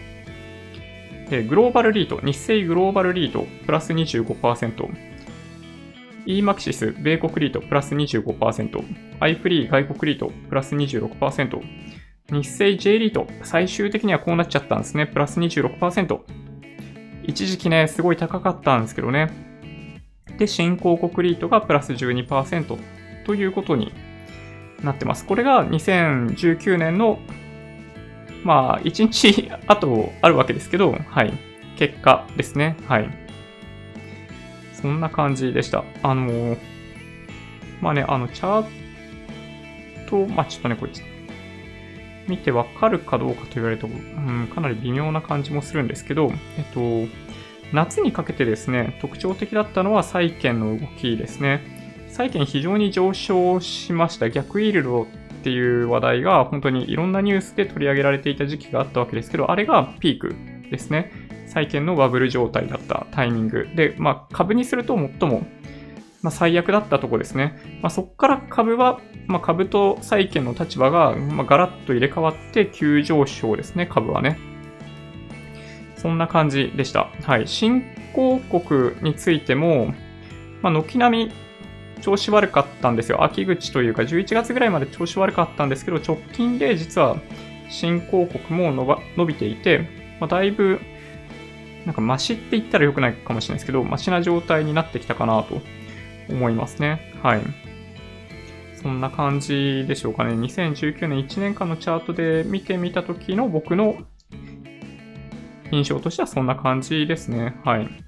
[1.31, 4.89] えグローバルリート、日清グローバルリート、プラス25%。
[6.27, 8.85] EMAXIS 米国リート、プラス25%。
[9.21, 11.61] iFree 外国リート、プラス26%。
[12.31, 15.07] 日清 J リート、最終的にはこうなっちゃったんですね。
[15.07, 16.21] プラス26%。
[17.25, 19.31] 一時期ね、すごい高かったんですけどね。
[20.39, 22.79] で、新興国リートがプラス12%
[23.25, 23.93] ということに
[24.83, 25.25] なってます。
[25.27, 27.19] これが2019年の、
[28.47, 31.33] まあ、1日後あるわけですけど、はい。
[31.77, 32.77] 結果ですね。
[32.87, 33.11] はい。
[34.73, 35.83] そんな感じでした。
[36.05, 36.57] あの
[37.81, 40.93] まあね、あの、チャート、まあちょっとね、これ、
[42.29, 47.13] 見てわかるかどうかと言われると、うん、かなり微妙な感じもするんですけど、えっと、
[47.73, 51.63] 夏にかけてですね、特徴的だったのは債券の動きですね。
[52.09, 54.31] 債券非常に上昇しました。
[54.31, 55.09] 逆イールド
[55.47, 60.35] っていう話題が本当にいろんなニュースで取り上げられていた時期があったわけですけど、あれがピーク
[60.69, 61.13] ですね。
[61.47, 63.69] 債券のバブル状態だったタイミング。
[63.77, 65.47] で、まあ株にすると最も
[66.23, 67.57] まあ、最悪だったとこですね。
[67.83, 74.37] まあ、そこから株は、まあ、株と債券の立場が、まあ、ガラッと入れ替わって急上昇ですね、株はね。
[75.97, 77.11] そんな感じでした。
[77.23, 77.47] はい。
[77.47, 79.95] 新興国についても、
[80.63, 81.33] まあ、軒並み
[82.01, 83.25] 調子悪かったんですよ。
[83.25, 87.17] 秋口というか、11月ぐらいまで調子悪かったんですけど、直近で実は
[87.69, 89.89] 新興国も伸ば伸びていて、
[90.21, 90.81] まあ、だいぶ、
[91.85, 95.61] なんかマシって言ったら良くないかもしれないですけど、マシな状態になってきたかなと
[96.29, 97.15] 思いますね。
[97.23, 97.41] はい。
[98.83, 100.35] そんな感じでしょうかね。
[100.35, 103.99] 2019年1年間のチャートで見てみた時の僕の
[105.73, 107.57] 印象としてはそんな感じですね。
[107.65, 108.06] はい。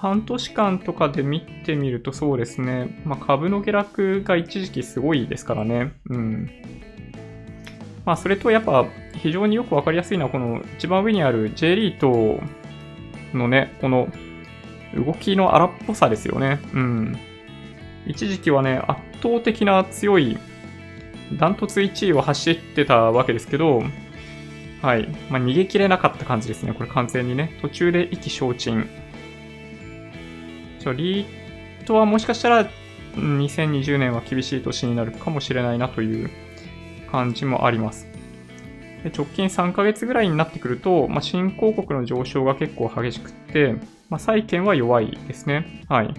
[0.00, 3.02] 半年間とかで見てみるとそうですね。
[3.04, 5.92] まあ、株の下落が一時期すごいですからね。
[6.08, 6.50] うん。
[8.04, 12.40] まあ、それとやっぱ非常によくわかりやすいのは、この一番上にある J リート
[13.36, 14.08] のね、この
[14.94, 16.60] 動きの荒っぽさですよね。
[16.74, 17.18] うん。
[18.06, 20.38] 一時期はね、圧倒的な強い、
[21.40, 23.82] ダントツ1位を走ってたわけですけど、
[24.80, 25.08] はい。
[25.28, 26.72] まあ、逃げ切れなかった感じですね。
[26.72, 27.58] これ完全にね。
[27.60, 28.88] 途中で意気消沈。
[30.78, 32.70] ちょ、リートはもしかしたら、
[33.14, 36.30] 2020年は厳しい年になるかもしれないなという
[37.10, 38.06] 感じもあります。
[39.02, 43.74] で直近3ヶ月ぐらいになってくると、まあ、新興国の上昇が結構激しくって、
[44.08, 45.84] まあ、債券は弱いですね。
[45.88, 46.14] はい。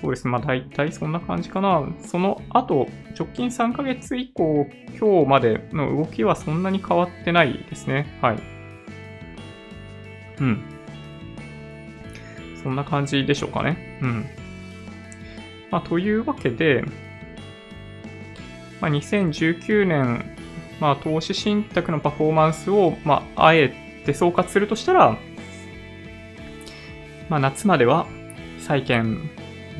[0.00, 0.30] そうですね。
[0.30, 1.86] まあ大体そんな感じかな。
[2.00, 4.66] その後、直近3ヶ月以降、
[4.98, 8.18] 今日までの動きはそんなに変わってないですね。
[8.22, 8.38] はい。
[10.40, 10.79] うん。
[12.62, 13.98] そんな感じでしょうかね。
[14.02, 14.26] うん。
[15.70, 16.84] まあというわけで、
[18.80, 20.36] まあ、2019年、
[20.80, 25.18] まあ投資信託のパフォーマンスを、まああえで総括するとしたら、
[27.28, 28.06] まあ、夏までは
[28.58, 29.30] 債券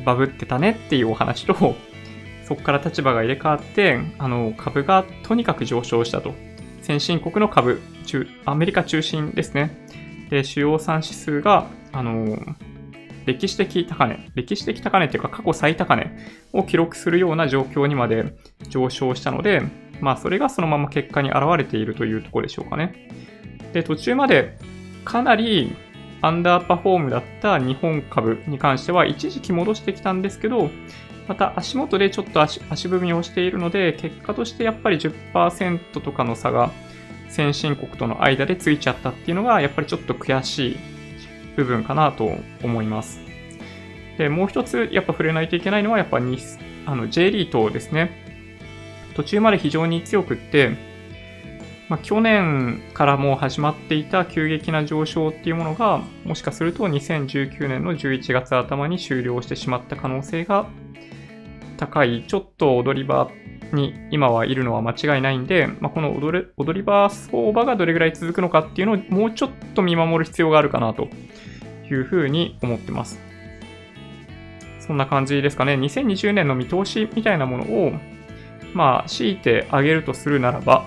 [0.05, 1.75] バブってたねっていうお話と、
[2.47, 6.33] そこから立場が入れ替わって、あの、株がとにかく上昇したと。
[6.81, 9.71] 先進国の株、中アメリカ中心ですね。
[10.29, 12.39] で、主要産指数が、あの、
[13.25, 16.11] 歴史的高値、歴史的高値というか過去最高値
[16.53, 18.33] を記録するような状況にまで
[18.69, 19.61] 上昇したので、
[19.99, 23.09] まあそれがそのまま結果に現れているというところでしょうかね。
[23.73, 24.57] で、途中まで
[25.05, 25.75] かなり
[26.21, 30.69] アンダーパフォームだった日本株に関しては一時期戻してきたんですけど、
[31.27, 36.71] また足元でちょっと足踏みをしているので、結果としてやっぱり10%とかの差が
[37.29, 40.77] 先進国との間でついちゃったっていうのが、やっぱりちょっと悔しい
[41.55, 42.31] 部分かなと
[42.63, 43.19] 思います。
[44.17, 46.41] で、もう一つやっぱ触れないといけないのは、やっぱ日
[46.85, 48.11] あの J リートですね。
[49.15, 50.77] 途中まで非常に強くって、
[51.89, 60.67] まあ、去年からもう始まっていた急激な上昇っていうものが、もしかすると2019年の11月頭に終了してしまった可能性が
[61.77, 63.29] 高い、ちょっと踊り場
[63.75, 71.07] に今はいるのは間違いないんで、まあ、この踊り踊り場相場がどれぐらい続くのかっていうのをもうちょっと見守る必要があるかなと
[71.89, 73.19] いうふうに思ってます。
[74.79, 75.75] そんな感じですかね。
[75.75, 77.93] 2020年の見通しみたいなものを、
[78.73, 80.85] まあ、強いてあげるとするならば、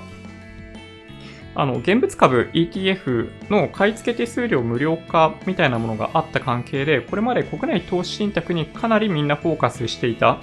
[1.54, 10.40] あの、現物株 ETF の買い付け手数料無料化みたいなものがあった関係で、これまで国内投資信託にかなりみんなフォーカスしていた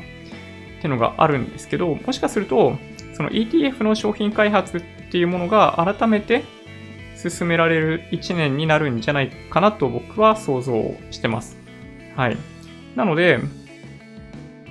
[0.82, 2.76] っていうのがあるんですけど、もしかすると、
[3.14, 6.44] その ETF の商品開発っていうものが改めて
[7.16, 11.56] 進められる1年になるんじゃないかなと僕は想像してます。
[12.16, 12.38] はい。
[12.96, 13.38] なので、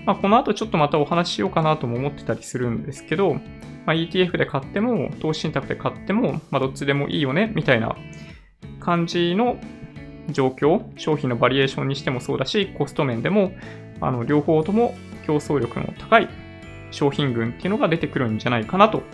[0.05, 3.35] まあ、この後ちょっとまたお話ししようかなとも思ってたりするんですけど、
[3.87, 7.95] まあ、ETF で買っても、投資信託で買っても、まあ、どっちでもいいよね、みたいな
[8.81, 9.59] 感じの
[10.31, 13.53] 状況、商品のバリエーションにしてもそうだし、コスト面でも、
[14.01, 14.97] あの、両方とも
[15.31, 16.29] 競争力の高い
[16.91, 19.05] 商品群っていうのが出てくるんじゃないかなと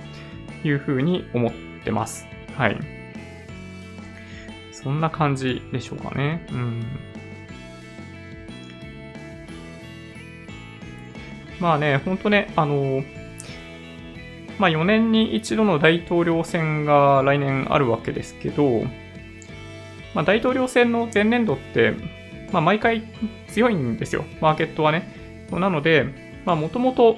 [0.64, 1.52] いうふうに思っ
[1.84, 2.26] てます。
[2.56, 2.78] はい。
[4.72, 6.46] そんな感じでしょうかね。
[6.50, 6.86] うん。
[11.60, 13.02] まあね、ほんとね、あの、
[14.58, 18.84] まあ4年に一度の大統領選が来年あるわけですけど、
[20.14, 21.92] まあ大統領選の前年度って、
[22.52, 23.02] まあ毎回
[23.48, 25.25] 強いんですよ、マーケットはね。
[25.52, 27.16] なので、まあもともと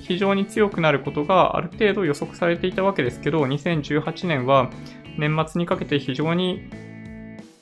[0.00, 4.70] 非常に強くなることがある程度予測されていたわけですけど、2018年は
[5.18, 6.62] 年末にかけて非常に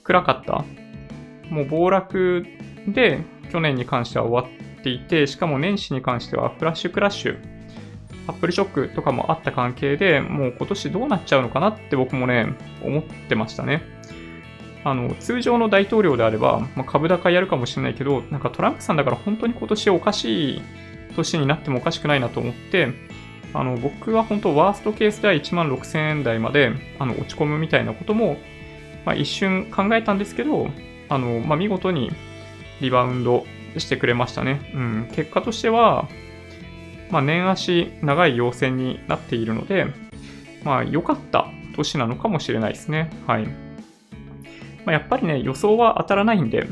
[0.05, 0.65] 暗かった。
[1.51, 2.45] もう暴落
[2.89, 7.39] で去年に関しては終わっていて、しかも年始に関してはフラッシュクラッシュ
[8.29, 13.83] アップルショックとかもあった関係でもう今年どうなっちゃうのかなって僕もね、思ってましたね。
[14.87, 20.63] あの、通常の大統領であれば、まあ、株高やるかもしれないけど、なんかトランプさんだから本当に今年おかしい
[21.17, 22.93] 年になってもおかしくないなと思って、
[23.53, 26.71] あの、僕は本当ワーストケースでは1万6000円台まで
[27.01, 28.37] あの落ち込むみたいなことも、
[29.05, 30.69] まあ、一瞬考えたんですけど、
[31.09, 32.13] あの、まあ、見事に
[32.81, 33.45] リバウンド
[33.79, 34.71] してくれましたね。
[34.73, 35.09] うん。
[35.11, 36.09] 結果としては、
[37.11, 39.89] まあ、年足長い陽線になっているので、
[40.63, 43.11] まあ、良かった年なのかもしれないですね。
[43.27, 43.66] はい。
[44.87, 46.67] まあ、やっぱりね、予想は当たらないんで、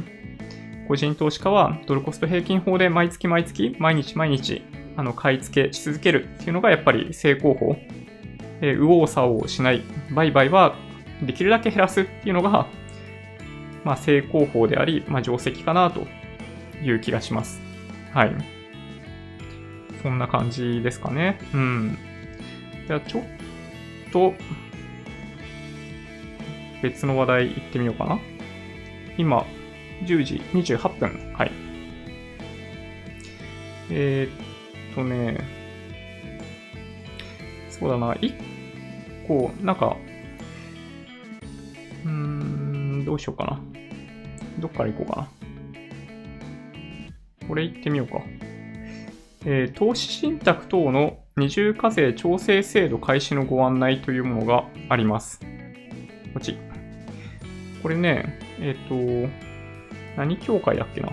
[0.89, 4.63] 個人投資家はドルコスト平均法で毎月毎月、毎日毎日、
[4.97, 7.77] あの、買い付けし続けるっていうのがやっぱり成功法。
[8.61, 9.83] えー、右往左往しない。
[10.15, 10.77] 売買は
[11.23, 12.67] できるだけ減らすっていうのが、
[13.83, 16.07] まあ、成功法であり、まあ、定石かなと
[16.83, 17.61] いう気がします。
[18.13, 18.35] はい。
[20.03, 21.39] そんな感じですかね。
[21.53, 21.99] うん。
[22.87, 23.23] じゃあちょっ
[24.13, 24.35] と、
[26.85, 28.21] 別の話題行ってみようかな。
[29.17, 29.47] 今、
[30.03, 31.33] 10時28分。
[31.33, 31.53] はい。
[33.91, 35.39] えー、っとね、
[37.71, 38.35] そうだな、1
[39.27, 39.97] 個、なんか、
[42.05, 43.61] うーん、どうしようかな。
[44.59, 45.29] どっから行こうかな。
[47.49, 48.21] これ行ってみようか。
[49.47, 55.41] えー、投資信託等の二重課税調整制度開始のご案内というものがあります。
[55.41, 56.64] こっち。
[57.85, 59.31] これね、えっ、ー、と、
[60.17, 61.13] 何協会だっけな？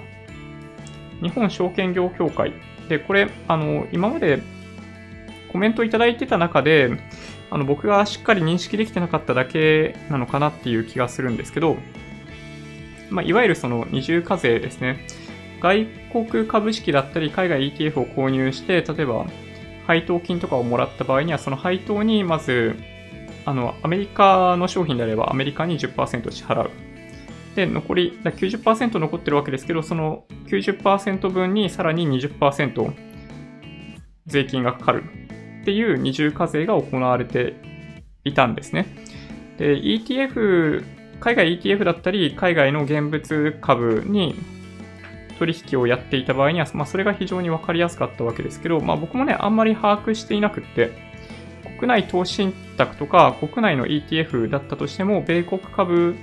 [1.22, 2.54] 日本証券業協会。
[2.88, 4.42] で、これ、あの、今まで
[5.52, 6.98] コメントいただいてた中で、
[7.50, 11.76] あの、僕がしっかり認識できてなかっただけなのかなっていう気がするんですけど、
[13.10, 15.06] まあ、いわゆるその二重課税ですね。
[15.60, 15.86] 外
[16.30, 19.26] 国株式だったり海外 ETF を購入して、例えば
[19.88, 22.78] 配当金とかをもらった場合には、その配当にまず、
[23.46, 26.70] あの、アメリカの商品であればアメリカに10%支払う。
[27.56, 32.94] で、残り、90%残ってるわけですけど、その90%分にさらに20%
[34.28, 35.04] 税金がかかる
[35.62, 37.56] っていう二重課税が行われて
[38.24, 38.88] いたんですね。
[39.58, 40.84] で、ETF、
[41.20, 44.36] 海外 ETF だったり、海外の現物株に
[45.38, 51.11] 取引をやっていた場合には、まあ、それが非常に分かりやすかったわけですけど、まあ、僕もね、あんまり把握していなくって、
[51.82, 56.16] 国内投資信託とか国内の ETF だったとしても、米国株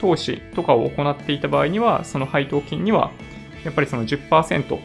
[0.00, 3.12] 投資とかを行っていた場合には、その配当金には、
[3.64, 4.80] やっぱりその10%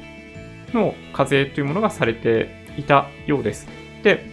[0.73, 3.69] の課税というものがされていたようです。
[4.03, 4.29] で、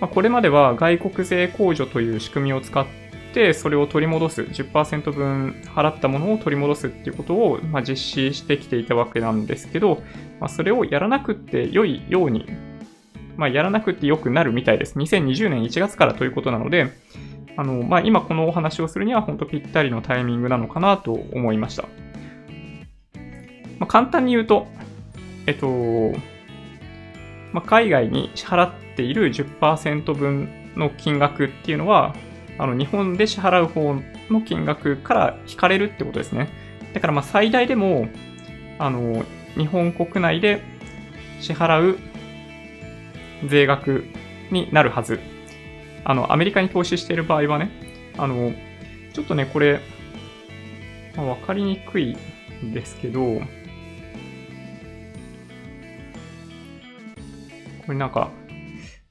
[0.00, 2.86] まあ、これまでは外国税控除という仕組みを使っ
[3.34, 10.02] てそれを取り戻す、10%分払ったものを取り戻すっていうことを、ま、実施してきていたわけなんですけど、
[10.40, 12.46] まあ、それをやらなくて良いように、
[13.36, 14.98] まあ、やらなくて良くなるみたいです。
[14.98, 16.92] 2020年1月からということなので、
[17.56, 21.84] あの、まあ、今このお話をするには本当ぴったりのタイミングなのかなと思いました。
[23.78, 24.66] まあ、簡単に言うと、
[25.46, 25.68] えっと、
[27.52, 32.14] まあ、海外に支払っている10%分の金額っていうのは、
[32.56, 33.94] あの日本で支払う方
[34.30, 36.48] の金額から引かれるってことですね。
[36.92, 38.08] だからまあ最大でも、
[38.78, 39.24] あの、
[39.56, 40.62] 日本国内で
[41.40, 41.98] 支払う
[43.48, 44.04] 税額
[44.50, 45.20] になるはず。
[46.04, 47.70] あの、アメリカに投資している場合はね、
[48.18, 48.52] あの、
[49.12, 49.80] ちょっとね、これ、
[51.16, 52.16] まあ、わかりにくい
[52.64, 53.40] んですけど、
[57.86, 58.30] これなんか、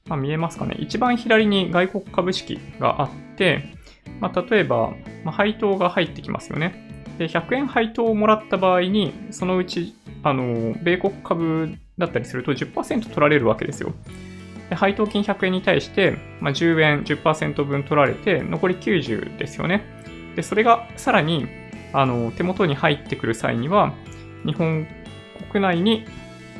[0.06, 0.76] まあ、見えますかね。
[0.78, 3.74] 一番左に外国株式があって、
[4.20, 4.94] まあ、例えば、
[5.24, 6.84] まあ、配当が入ってきますよね。
[7.18, 13.94] で、100円配当をもらった場合に、そのうち、あの、米国株だったりすると10%取られるわけですよ。
[14.74, 19.84] で配当金100円に対して、まあ、10円10%分取られて、残り90ですよね。
[20.34, 21.46] で、それがさらに、
[21.92, 23.94] あの、手元に入ってくる際には、
[24.44, 24.88] 日本
[25.52, 26.04] 国内に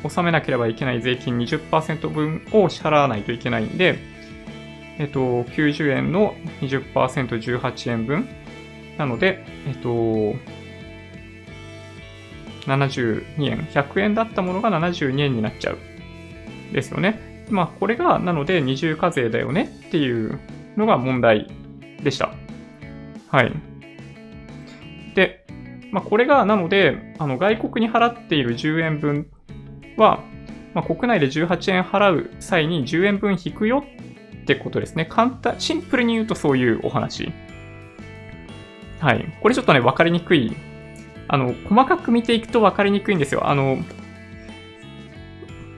[0.01, 3.99] 納めなければいけない税金20%分を支払わないといけないんで、
[4.97, 8.29] えっと、90円の 20%18 円分。
[8.97, 9.89] なので、えっと、
[12.65, 13.67] 72円。
[13.73, 15.77] 100円だったものが72円になっちゃう。
[16.71, 17.34] ですよね。
[17.49, 20.39] まあ、これが、なので二重課税だよねっていう
[20.77, 21.47] のが問題
[22.03, 22.33] でした。
[23.29, 23.51] はい。
[25.15, 25.45] で、
[25.91, 29.27] まあ、これが、なので、あの、外国に払っている10円分
[29.97, 30.23] は、
[30.73, 33.85] まあ、国内で18円払う際に10円分引くよ
[34.43, 35.05] ってことですね。
[35.05, 37.31] 簡単、シンプルに言うとそういうお話。
[38.99, 39.25] はい。
[39.41, 40.55] これちょっとね、わかりにくい。
[41.27, 43.47] あの、細かく見ていくとわかりにくいんですよ。
[43.47, 43.77] あの、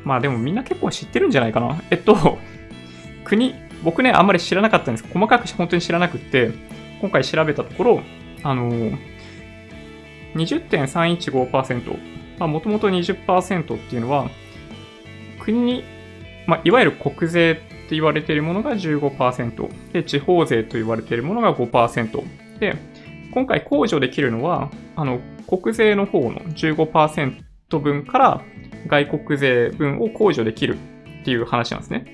[0.08, 1.82] まあでもみんな結構知ってるんじゃないかな。
[1.92, 2.38] えっと、
[3.26, 6.52] 国、僕ね、あんまり知らなかったんですけど細かく本当に知らなくって、
[7.02, 8.02] 今回調べたところ、
[8.42, 8.72] あの、
[10.36, 12.00] 20.315%、
[12.40, 14.30] まあ、もともと20%っていうのは、
[15.40, 15.84] 国に、
[16.48, 17.56] まあ、いわゆる国税っ
[17.90, 22.24] て言われているものが15%、で、地方税と言われているものが5%。
[22.60, 22.78] で、
[23.34, 28.42] 今回控除できるのは、あの、国税の方の15%分から
[28.88, 30.78] 外国税分を控除できる
[31.22, 32.06] っていう話なんですね。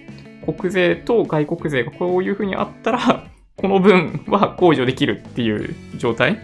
[0.45, 6.39] 国税と外国税がこういうふうにあったら、 この分は控除できるっていう状態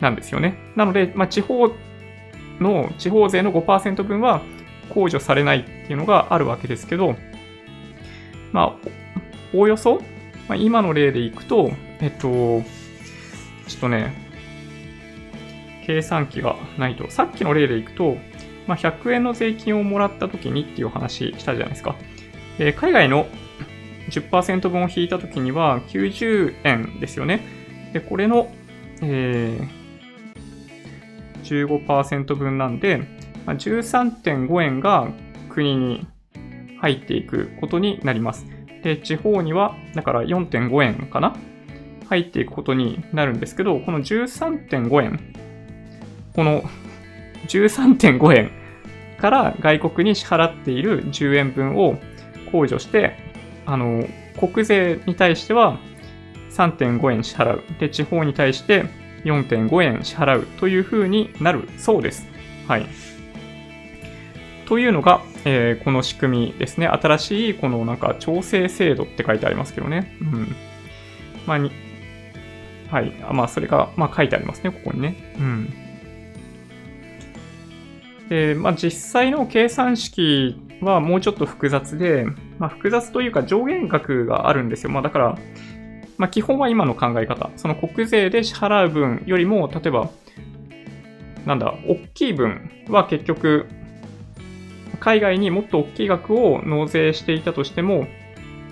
[0.00, 0.54] なんですよね。
[0.76, 1.72] なので、まあ、地方
[2.60, 4.42] の地方税の5%分は
[4.90, 7.16] 控除されないっていうのがあるわけですけど、
[8.52, 8.88] まあ、
[9.54, 10.02] おおよそ、
[10.48, 12.62] まあ、今の例でいくと、えっと、
[13.66, 14.12] ちょっとね、
[15.86, 18.16] 計算機がないと、さっきの例でいくと、
[18.68, 21.96] まあ、100円の税金をもらった時にっていう話したじゃないですか。
[22.58, 23.26] で海外の
[24.10, 27.40] 10%分を引いた時には90円ですよね。
[27.92, 28.50] で、これの、
[29.02, 32.98] えー、15%分なんで、
[33.46, 35.08] まあ、13.5円が
[35.48, 36.06] 国に
[36.80, 38.46] 入っていくことになります。
[38.82, 41.36] で、地方には、だから4.5円かな
[42.08, 45.34] 入っていくことになるんですけど、この13.5円、
[46.34, 46.62] この
[47.46, 48.57] 13.5円
[49.18, 51.98] から外国に支払っている10円分を
[52.52, 53.16] 控除して、
[53.66, 55.78] あの、国税に対しては
[56.50, 57.62] 3.5円支払う。
[57.78, 58.86] で、地方に対して
[59.24, 62.26] 4.5円支払うという風になるそうです。
[62.66, 62.86] はい。
[64.66, 66.86] というのが、えー、この仕組みですね。
[66.86, 70.16] 新しいこのなんか調整制度って書いてありますけどね。
[70.20, 70.56] うん。
[71.46, 71.72] まあに、
[72.90, 73.12] はい。
[73.32, 75.34] まあそれが、まあ書いてありますね、ここにね。
[75.38, 75.87] うん。
[78.28, 82.26] で、まあ実際の計算式はもうちょっと複雑で、
[82.58, 84.90] まあ複雑というか上限額があるんですよ。
[84.90, 85.38] まあだから、
[86.18, 87.50] まあ、基本は今の考え方。
[87.56, 90.10] その国税で支払う分よりも、例えば、
[91.46, 93.66] なんだ、大きい分は結局、
[94.98, 98.08] 海外にもっと大きい額を納税していたとしても、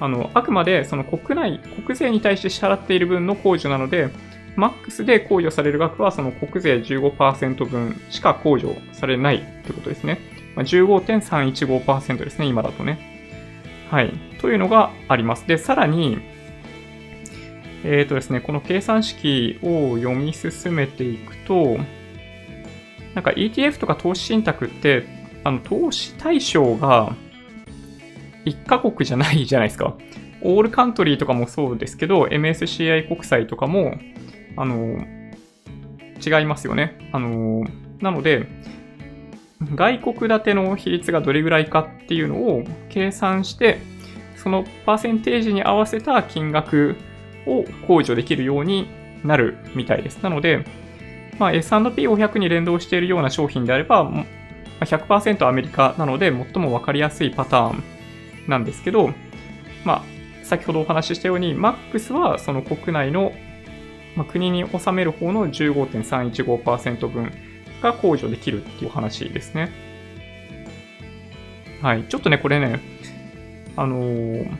[0.01, 4.11] あの、あくまでその国内、国税に対して支払っている分の控除なので、
[4.57, 10.19] マックスで控除される額はその国税15%分しか控除されないってことですね。
[10.57, 12.99] まあ、15.315%ですね、今だとね。
[13.91, 14.13] はい。
[14.41, 15.47] というのがあります。
[15.47, 16.19] で、さらに、
[17.85, 21.79] えっ、ー、とですね、この計算式を読み進めていくと、
[23.15, 25.05] なんか ETF とか投資信託って、
[25.45, 27.15] あの、投資対象が
[28.45, 29.95] 1カ国じゃないじゃないですか。
[30.43, 33.99] オールカントリーとかもそうですけど、MSCI 国債とかも、
[34.57, 34.99] あの、
[36.25, 36.99] 違いますよね。
[37.13, 37.65] あの、
[38.01, 38.47] なので、
[39.75, 43.79] 外国建ての比率がどれぐらいかっていうのを計算して、
[44.37, 46.97] そのパーセンテージに合わせた金額
[47.47, 48.89] を控除できるように
[49.25, 50.19] なるみたいです。
[50.23, 50.65] なので、
[51.39, 54.11] まあ、S&P500 に連動しているような商品であれば、
[54.81, 57.83] 100%アメリカなので最も分かりやすいパターン
[58.47, 59.11] なんですけど、
[59.85, 60.03] まあ、
[60.45, 63.33] 先ほどお話ししたように、MAX はその国内の、
[64.17, 67.33] まあ、国に納める方の15.315%分
[67.83, 69.71] が控除できるっていう話ですね。
[71.83, 72.05] はい。
[72.05, 72.81] ちょっとね、これね、
[73.77, 74.51] あのー、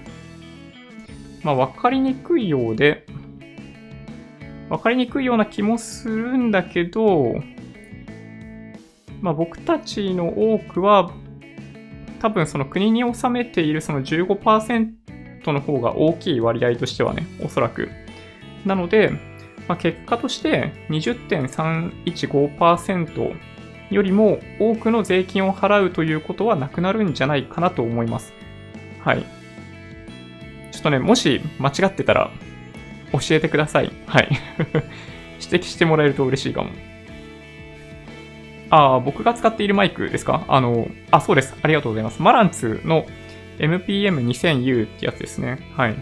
[1.43, 3.07] まあ、わかりにくいようで、
[4.69, 7.35] わかりにくいような気もするんだけど、
[9.23, 11.11] まあ、僕たちの多くは、
[12.21, 14.93] 多分その国に納めているその15%
[15.47, 17.89] の方が大きい割合としてはね、おそらく。
[18.67, 19.36] なので、
[19.69, 23.35] まあ、結果として20.315%
[23.91, 28.33] よりも多くの税金を払うということはなくなるんじゃないかなと思います。
[29.01, 29.25] はい。
[30.73, 32.31] ちょっとね、もし間違ってたら
[33.13, 33.93] 教えてください。
[34.07, 34.29] はい。
[35.41, 36.71] 指摘してもらえると嬉しいかも。
[38.71, 40.45] ああ、僕が使っているマイクですか？
[40.49, 41.57] あの、あ、そうです。
[41.63, 42.21] ありがとうございます。
[42.21, 43.07] マランツの
[43.59, 45.59] MPM2000U ってやつですね。
[45.77, 45.95] はい。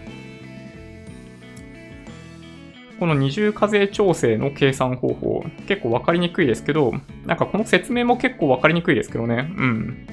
[2.99, 6.93] この二重課税調整の計算方法、結構わかりにくいですけど、
[7.25, 9.51] なんかこの説明も結構わかりにくいですけどね。
[9.57, 10.07] うん。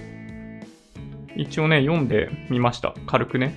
[1.36, 2.94] 一応ね、読んでみました。
[3.06, 3.54] 軽くね。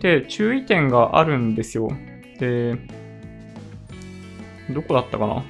[0.00, 1.90] で、注意点があるんですよ。
[2.38, 2.76] で、
[4.70, 5.44] どこだったかな？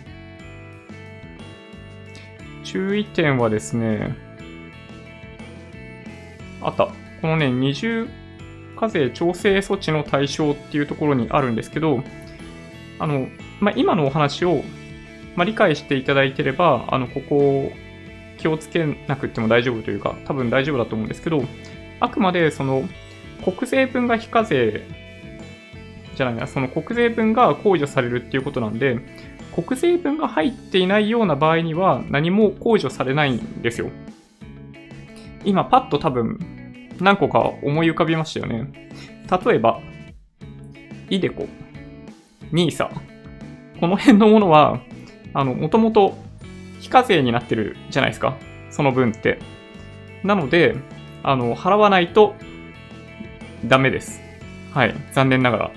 [2.65, 4.17] 注意点はですね、
[6.61, 6.89] あった。
[7.23, 8.09] このね、二重
[8.77, 12.03] 課税調整措置の対象っていうところにあるんですけど、
[12.99, 13.29] あの、
[13.61, 14.63] まあ、今のお話を、
[15.35, 17.73] まあ、理解していただいてれば、あの、ここを
[18.39, 21.43] 気をつけなくても大丈夫というか、多分大丈夫だと思うんですけど、
[22.01, 22.85] あくまでその、
[23.45, 24.83] 国税分が非課税
[26.15, 28.99] じゃないな、その国税分が控除されるっていうことなんで、
[29.55, 33.91] 国税分が入っていないような場合には何も控除されないんですよ。
[35.45, 36.39] 今パッと多分
[37.01, 38.91] 何個か思い浮かびましたよね。
[39.45, 39.81] 例えば、
[41.11, 41.47] イデコ、
[42.53, 42.91] ニーサ、
[43.81, 44.81] この辺のものは、
[45.35, 46.17] あの、もともと
[46.81, 48.37] 非課税になってるじゃないですか。
[48.71, 49.39] その分って。
[50.23, 50.77] なので、
[51.23, 52.35] あの、払わないと
[53.67, 54.21] ダメです。
[54.73, 54.95] はい。
[55.13, 55.71] 残念ながら。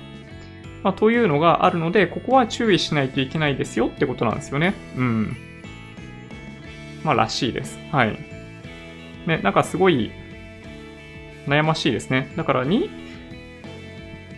[0.84, 4.74] まあ、というのがあるので、ここは注意しないといけないですよってことなんですよね。
[4.96, 5.38] うん。
[7.04, 7.78] まあ、らしいです。
[7.92, 8.18] はい。
[9.28, 10.12] ね、なんかすごい
[11.48, 12.32] 悩ましいですね。
[12.36, 12.90] だからに、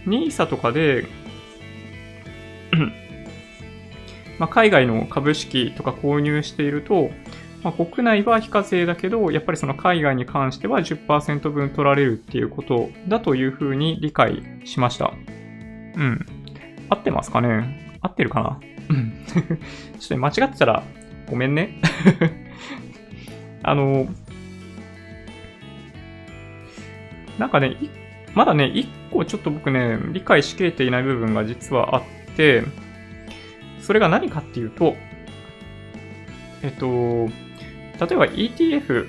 [0.05, 1.05] NISA とかで
[4.39, 7.11] まあ、海外の株式とか購入していると、
[7.63, 15.13] まあ、国内は非課税だけど、やっぱりその海外に関しては10%分取られるっていうことだというふうに理解しました。
[15.95, 16.25] うん。
[16.89, 17.99] 合ってますかね？
[18.01, 18.59] 合ってるかな？
[18.89, 19.13] うん。
[19.27, 19.41] ちょ
[20.05, 20.83] っと間違ってたら
[21.29, 21.79] ごめんね。
[23.63, 24.07] あの、
[27.37, 27.77] なんかね、
[28.33, 32.03] まだね、一個ちょっと僕ね、理解しきれていない部分が実はあっ
[32.35, 32.63] て、
[33.81, 34.95] それが何かっていうと、
[36.61, 37.27] えっと、
[38.05, 39.07] 例えば ETF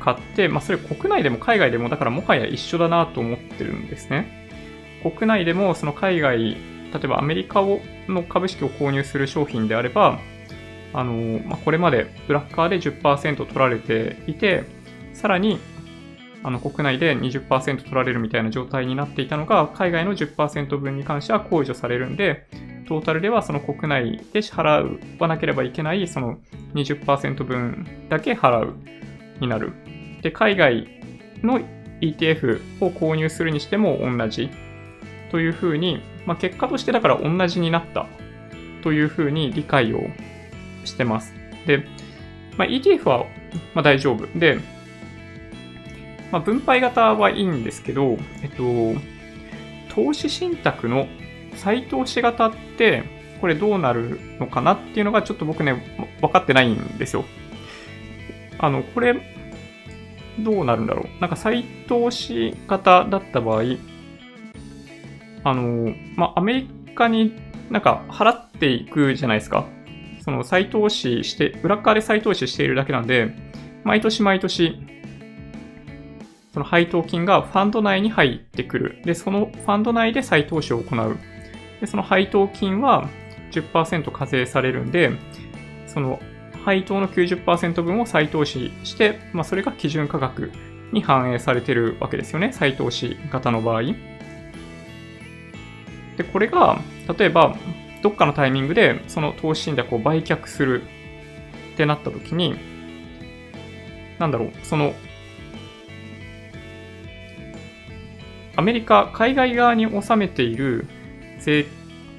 [0.00, 4.48] 買って、まあそれ国内でも海外でも、だからもはや一緒だなと思ってるんですね。
[5.02, 10.20] 国内でもその海外、例えばアメリカをの株式を購入する商品であれば、
[10.92, 14.64] あの、まあ、これまでブラッカーで10%取られていて、
[15.12, 15.58] さらに
[16.44, 22.46] あの国内で20%取られるみたいな状態になっていたのが、海外の10%分に関しては控除されるんで、
[22.86, 26.36] トータルではその国内で支払わなければいけないその
[26.74, 28.74] 20%分だけ払う
[29.40, 29.72] になる。
[30.20, 30.86] で、海外
[31.42, 31.60] の
[32.02, 34.50] ETF を購入するにしても同じ
[35.30, 38.06] というふうに、まあ、結果としてだから同じになった
[38.82, 40.00] というふうに理解を
[40.84, 41.32] してます。
[41.66, 41.86] で、
[42.58, 43.24] まあ、ETF は
[43.74, 44.26] ま大丈夫。
[44.38, 44.58] で、
[46.34, 49.00] まあ、分配型はいいんですけど、えっと、
[49.94, 51.06] 投資信託の
[51.54, 53.04] 再投資型って、
[53.40, 57.24] これどうなるのかなっていうのがちょっと僕ね、分かってないんですよ。
[58.58, 59.14] あの、これ、
[60.40, 61.20] どうなるんだろう。
[61.20, 63.62] なんか再投資型だった場合、
[65.44, 67.32] あの、まあ、アメリカに
[67.70, 69.66] なんか払っていくじゃないですか。
[70.24, 73.36] その再投資して、裏側で再投資しているだけなんで、
[73.84, 74.80] 毎年毎年
[76.54, 79.02] その配当金がファンド内に入ってくる。
[79.04, 81.18] で、そのファンド内で再投資を行う。
[81.80, 83.08] で、その配当金は
[83.50, 85.10] 10%課税されるんで、
[85.88, 86.20] その
[86.64, 90.52] 配当の90%分を再投資して、まあ、それが基準価格
[90.92, 92.52] に反映されてるわけですよね。
[92.52, 93.82] 再投資型の場合。
[93.82, 93.96] で、
[96.32, 96.78] これが、
[97.18, 97.56] 例えば、
[98.00, 100.84] どっかのタイミングで、その投資信託を売却する
[101.74, 102.54] ってなった時に、
[104.20, 104.94] なんだろう、その、
[108.56, 110.86] アメリカ、海外側に納めている
[111.40, 111.66] 税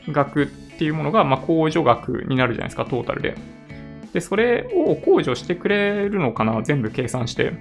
[0.09, 3.35] 額っていうものが、まあ、控除額になるじゃないですか、トータルで。
[4.13, 7.51] で、それを控除してくれるのかな全部計算して。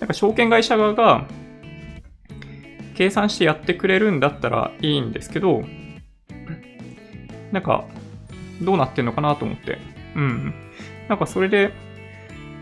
[0.00, 1.26] なんか証券会社側が
[2.94, 5.64] 計算してやってくれるんだったらいいんですけど、
[7.52, 7.84] なんか、
[8.60, 9.78] どうなってんのかなと思って。
[10.16, 10.54] うん。
[11.08, 11.72] なんかそれで、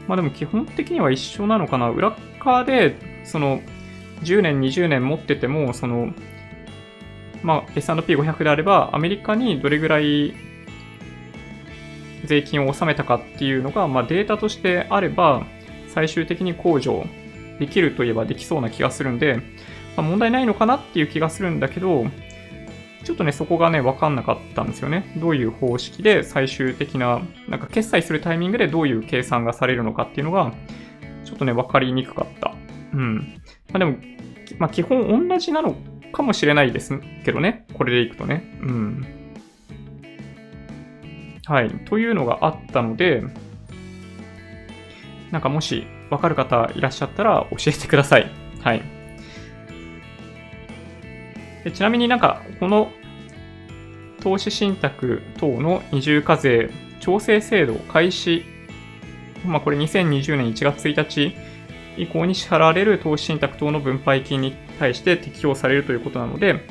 [0.07, 1.89] まあでも基本的には一緒なのかな。
[1.89, 3.61] 裏側で、その、
[4.23, 6.12] 10年、20年持ってても、その、
[7.43, 10.35] まあ、S&P500 であれば、アメリカにどれぐらい
[12.25, 15.47] 税金を納めたかっていうのが、まあ、データとしてあれば、
[15.89, 17.07] 最終的に控除
[17.59, 19.37] できるといえばできそうな気がするんで、
[19.97, 22.07] まあ、問題ないのかなっていう気がするんだけど、
[23.05, 25.14] ちょっとね、そこがね、わかんなかったんですよね。
[25.17, 30.53] どういう方式で最終的な、なんか決済するタイミングでどういう計算がされるのかっていうのが、
[31.25, 32.55] ちょっとね、わかりにくかった。
[32.95, 33.41] うん。
[33.77, 33.97] まあでも、
[34.59, 35.77] まあ基本同じなの
[36.12, 37.66] かもしれないですけどね。
[37.74, 38.43] これでいくとね。
[38.62, 39.07] うん。
[41.45, 41.70] はい。
[41.85, 43.22] というのがあったので、
[45.31, 48.31] なんかもしわかる方いらっしゃったら教えてください。
[48.62, 48.83] はい。
[51.64, 52.91] でちなみになんか、この
[54.22, 56.70] 投資信託等の二重課税
[57.01, 58.45] 調整制度開始、
[59.45, 61.37] まあこれ2020年1月1日
[61.97, 66.66] 以降に支払われる投資信託等の分配金に対して適用されるということなので、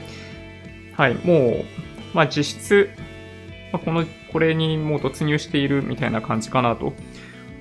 [0.94, 1.66] はい、もう、
[2.14, 2.90] まあ実質、
[3.72, 6.94] まあ、この、これにもう突入しているみたいな感じかなと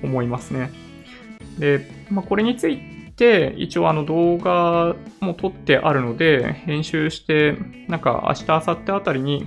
[0.03, 0.71] 思いますね。
[1.59, 2.79] で、まあこれについ
[3.15, 7.57] て、一応あの動画も撮ってあるので、編集して、
[7.87, 9.45] なんか明日、明後日あたりに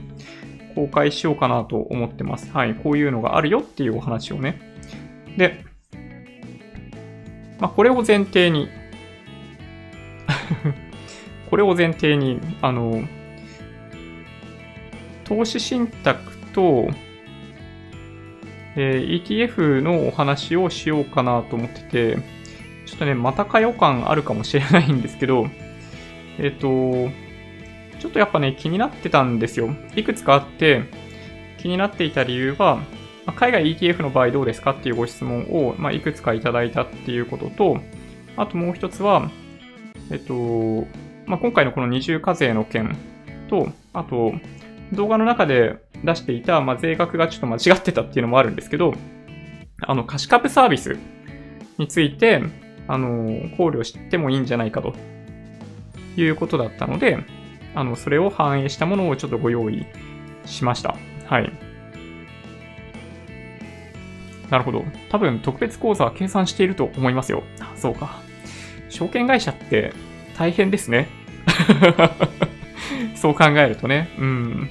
[0.74, 2.50] 公開しようかなと思ってます。
[2.52, 4.60] はい、こういうのがあるよっていうお話をね。
[5.36, 5.64] で、
[7.59, 8.68] まあ、これを前提に
[11.50, 13.02] これを前提に、あの、
[15.24, 16.90] 投資信託と、
[18.76, 22.18] えー、ETF のお話をしようかなと思ってて、
[22.86, 25.48] ちょっとね、またかよ感あるかもしれないんですけど、
[26.38, 27.12] えっ、ー、と、
[27.98, 29.74] ちょっとやっぱね、気になってたんですよ。
[29.96, 30.84] いくつかあって、
[31.59, 32.80] 気になっていた理由は、
[33.28, 37.78] ま、海外 ETF の場合どうですかっていうご質問を、ま、いくつかいただいたっていうことと、
[38.38, 39.30] あともう一つは、
[40.10, 40.86] えっと、
[41.26, 42.96] まあ、今回のこの二重課税の件
[43.50, 44.32] と、あと、
[44.94, 48.94] 動画の中で出していた、ま、税額がちょっと間違ってたっていうのもあるんですけど、
[49.82, 50.96] あの、貸し株サービス
[51.76, 52.42] について、
[52.86, 54.94] あの、考慮してもいいんじゃないかと
[56.16, 57.18] いうことだったので、
[57.74, 59.84] あの、それを反映したものをちょっとご用意
[60.46, 60.96] しました。
[61.26, 61.67] はい。
[64.51, 64.84] なるほど。
[65.11, 67.42] 多分特別講座は計算していると思いますよ。
[67.76, 68.20] そうか。
[68.88, 69.92] 証券会社って
[70.36, 71.09] 大変ですね。
[73.14, 74.09] そう考えるとね。
[74.18, 74.70] うん。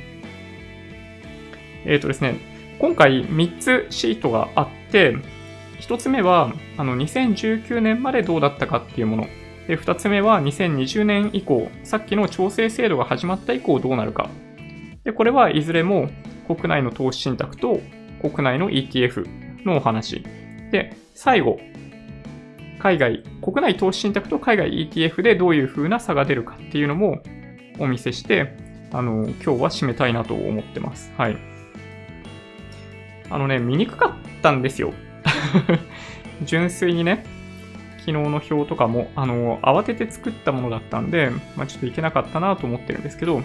[1.86, 2.36] えっ、ー、とですね、
[2.80, 5.16] 今回3つシートがあって、
[5.80, 9.28] 1つ目は、あの、2019年までどうだったかっていうもの。
[9.68, 14.30] で、2つ目は2020年以降、さっきの調整制度が始まった以降どうなるか。
[15.04, 16.10] で、これはいずれも
[16.48, 17.82] 国内の投資信託と
[18.22, 20.24] 国内の ETF のお話。
[20.72, 21.60] で、最後、
[22.80, 27.22] 海外、国内投資信託と海外 ETF でどういう風な差が出るかっていうのも
[27.80, 28.56] お見せして、
[28.92, 31.12] あの、今日は締めたいなと思ってます。
[31.18, 31.38] はい。
[33.30, 34.94] あのね、見にくかったんですよ。
[36.44, 37.26] 純粋にね、
[38.00, 43.42] 昨日の表とかも、あの、慌てて作ったものだったんで、まあ、ちょっといけなかったなと思ってるんですけど、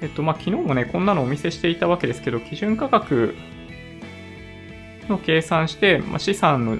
[0.00, 3.34] えっと、まあ、昨日もね、こんなのお見せしていたわけですけど、基準価格
[5.08, 6.78] の計算して、まあ、資産の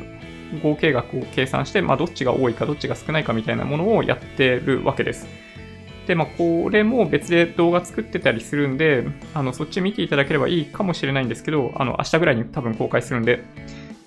[0.63, 5.27] 合計額を計算して、まあ、どっちが多いかどっちが少ないかみたいなものをやってるわけです。
[6.07, 13.43] で、まあ、これも別で動画作ってたりするんで、あの、そっち見ていただければいいかもしれないんですけど、あの、明日ぐらいに多分公開するんで、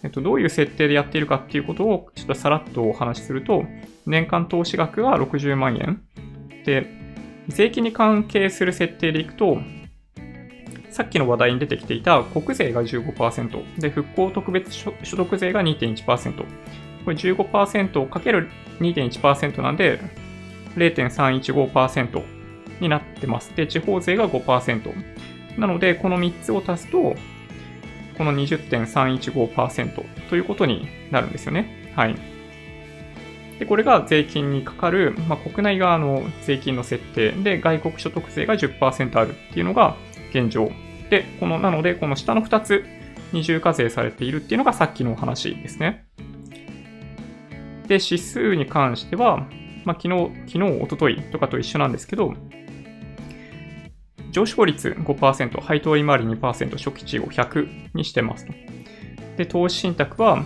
[0.03, 3.65] えっと、どういう設定でやっているかっていうことをちょっとさらっとお話しすると、
[4.05, 6.01] 年間投資額が60万円。
[6.65, 6.87] で、
[7.47, 9.57] 税金に関係する設定でいくと、
[10.97, 16.35] さっきの話題に出てきていた国税が15%、で、復興特別所得税が2.1%、
[17.05, 19.99] これ 15%×2.1% なんで、
[20.75, 22.23] 0.315%
[22.79, 23.55] になってます。
[23.55, 24.91] で、地方税が5%。
[25.59, 27.15] なので、この3つを足すと、
[28.17, 31.93] この20.315%ということになるんですよね。
[31.95, 32.15] はい。
[33.59, 39.95] で、これが税金にかかる、まあ、国内側の税金の設定で、外国所得税が10%あるっていうのが
[40.31, 40.71] 現状。
[41.09, 42.85] で、この、なので、この下の2つ、
[43.33, 46.05] 二重課税されているっていうのがさっきのお話ですね。
[47.87, 49.47] で、指数に関しては、
[49.85, 52.33] まあ、昨日、昨日、おとといとかと一緒なんですけど、
[54.31, 58.53] 上昇率5%、配当利回り2%、初期値を100にしてますと。
[59.37, 60.43] で、投資信託は、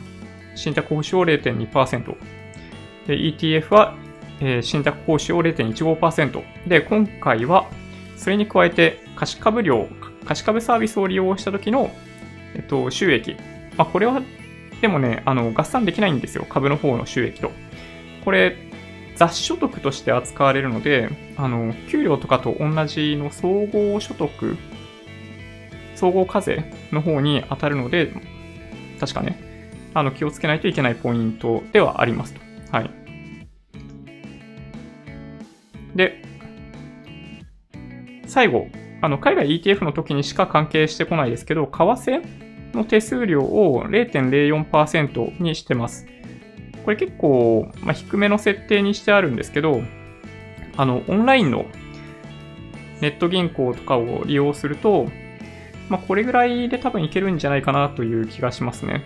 [0.56, 2.16] 信託報酬を0.2%。
[3.08, 3.96] で、ETF は、
[4.40, 6.44] えー、信託報酬を0.15%。
[6.68, 7.66] で、今回は、
[8.16, 9.88] それに加えて、貸株料、
[10.26, 11.92] 貸し株サービスを利用した時の、
[12.56, 13.36] えっと、収益。
[13.78, 14.22] まあ、これは、
[14.82, 16.46] でもね、あの、合算できないんですよ。
[16.48, 17.52] 株の方の収益と。
[18.26, 18.58] これ、
[19.16, 24.58] 雑所得として扱われるので、あの、給料とかと同じの総合所得、
[25.96, 28.12] 総合課税の方に当たるので、
[29.00, 29.40] 確かね、
[29.94, 32.42] あの、気をつけないといけないポイントではありますと。
[32.72, 32.90] はい。
[35.96, 36.24] で、
[38.26, 38.70] 最後、
[39.02, 42.24] あの、海外 ETF の時にしか関係してこないですけど、為替
[42.74, 46.06] の手数料を0.04%にしてます。
[46.84, 49.82] これ結構、まあ、低めの設定にしてあるんですけど、
[50.78, 51.66] あの、オンラインの
[53.02, 55.08] ネット銀行とかを利用すると、
[55.90, 59.04] まあ、これぐらいで多分いけるんじゃないかなという気がしますね。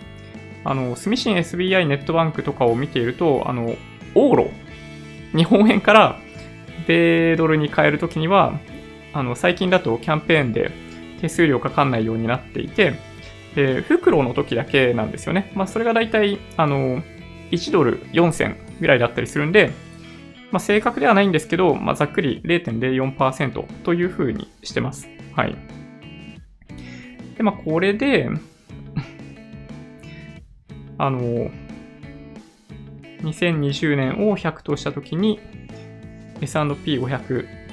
[0.64, 3.76] あの、住信 SBI ネットバンクとかを見ていると、あの、
[4.14, 4.50] 往路、
[5.36, 6.20] 日本円から
[6.88, 8.60] 米ドルに変えるときには、
[9.16, 10.72] あの、最近だとキャンペーンで
[11.22, 13.00] 手数料かかんないようになっていて、
[13.56, 15.54] で、袋の時だけなんですよね。
[15.56, 17.02] まあ、それが大体、あの、
[17.52, 19.72] 1ドル4銭ぐらいだったりするんで、
[20.52, 25.08] まあ、正確ではないんですけど、まあ、ざっくり0.04%というふうにしてます。
[25.34, 25.56] はい。
[27.38, 28.30] で、まあ、これで、
[31.00, 31.50] あの、
[33.22, 35.40] 2020年を100としたときに、
[36.42, 37.65] S&P500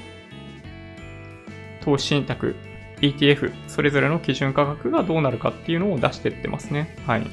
[1.83, 2.55] 投資信託
[3.01, 6.95] ETF それぞれの基準価格がどうなるかっていうのを出してってますね。
[7.05, 7.27] はい。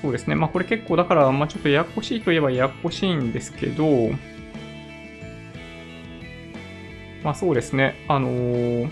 [0.00, 0.34] そうですね。
[0.34, 4.10] まあこれ結構だから、まあちょっとややこしいといえばややこしいんですけど、
[7.22, 7.96] まあそうですね。
[8.08, 8.90] あのー、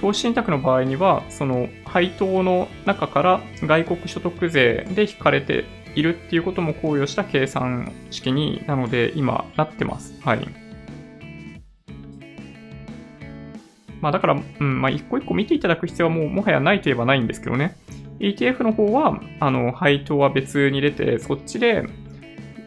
[0.00, 10.14] 投資信託の場合には、その配当の中から外国所得税で引かれているっていうことも考慮した計算式になので今なってます。
[10.22, 10.61] はい。
[14.02, 17.76] まあだから、うん、まあ一個一個見ていただく必要はもうもはやないといえばないんですけどね。
[18.18, 21.84] ETF の方は、あの、配当は別に出て、そっちで、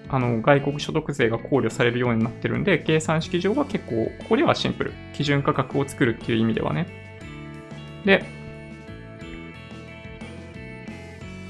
[0.09, 4.93] あの、外国所得税が考慮されるようになってるんで、計算式上は結構、ここではシンプル。
[5.13, 6.87] 基準価格を作るっていう意味ではね。
[8.05, 8.23] で、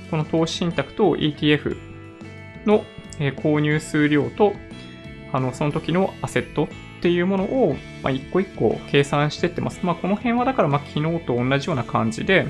[0.09, 1.77] この投資信託と ETF
[2.65, 2.83] の
[3.19, 4.53] 購入数量と、
[5.31, 6.69] あの、その時のアセット
[7.05, 9.79] っていうものを、まあ、一個一個計算してってます。
[9.83, 12.47] まあ、この辺はだから、まあ、昨日と同じような感じで、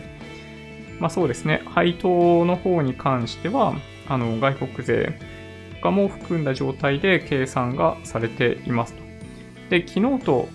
[0.98, 3.76] まあそうですね、配当の方に関しては、
[4.08, 5.20] あの、外国税
[5.76, 9.04] とかも含んだ状態で計算がされていますと。
[9.70, 10.48] で、昨日と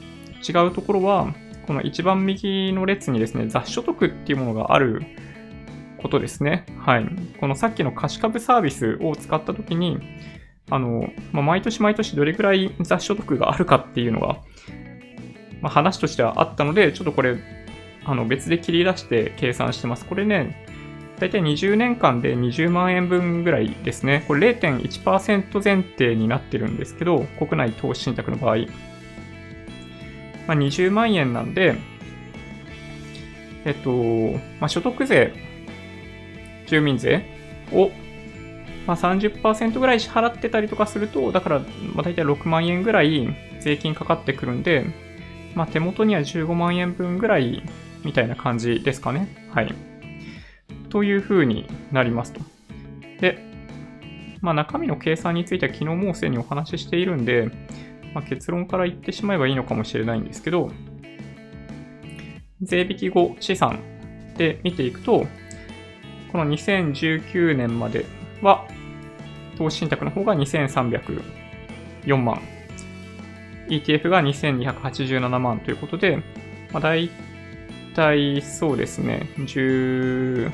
[0.48, 1.34] 違うところは、
[1.66, 5.02] この一番右の列にですね、雑所得っていうものがある
[5.98, 6.64] ことですね。
[6.78, 7.06] はい。
[7.38, 9.98] このさっきの貸し株サービスを使ったときに、
[10.68, 14.38] あの、まあ、毎年毎年どれくらい雑所得があるかっていうのが、
[15.60, 17.38] まあ、話としてはあったので、ちょっとこれ
[18.04, 20.04] あの別で切り出して計算してます。
[20.06, 20.66] これね、
[21.18, 24.24] だいたい20年間で20万円分ぐらいですね。
[24.26, 28.56] これ0.1%前提になってるんですけど、国内投資信託の場合。
[30.46, 31.76] まあ、20万円なんで、
[33.64, 33.92] えっと、
[34.60, 35.32] まあ、所得税、
[36.66, 37.24] 住民税
[37.72, 37.90] を、
[38.86, 41.58] まあ、30%ぐらい支払ってたりとかすると、だから、
[41.94, 43.28] まあ、大体6万円ぐらい
[43.60, 44.86] 税金かかってくるんで、
[45.54, 47.62] まあ、手元には15万円分ぐらい
[48.04, 49.28] みたいな感じですかね。
[49.52, 49.74] はい。
[50.88, 52.40] という風になりますと。
[53.20, 53.38] で、
[54.40, 57.50] まあ、中身の計算については昨日もうすでにお話ししているんで、
[58.14, 60.70] まあ、結論から言ってしまえばいいのかもしれないんですけど、
[62.62, 63.80] 税引き後資産
[64.36, 65.26] で見ていくと、
[66.32, 68.04] この2019年まで
[68.42, 68.66] は、
[69.56, 72.40] 投資信託の方が2304万、
[73.68, 76.16] ETF が2287万ということで、
[76.72, 77.10] まあ、大
[77.94, 80.50] 体そうですね、16、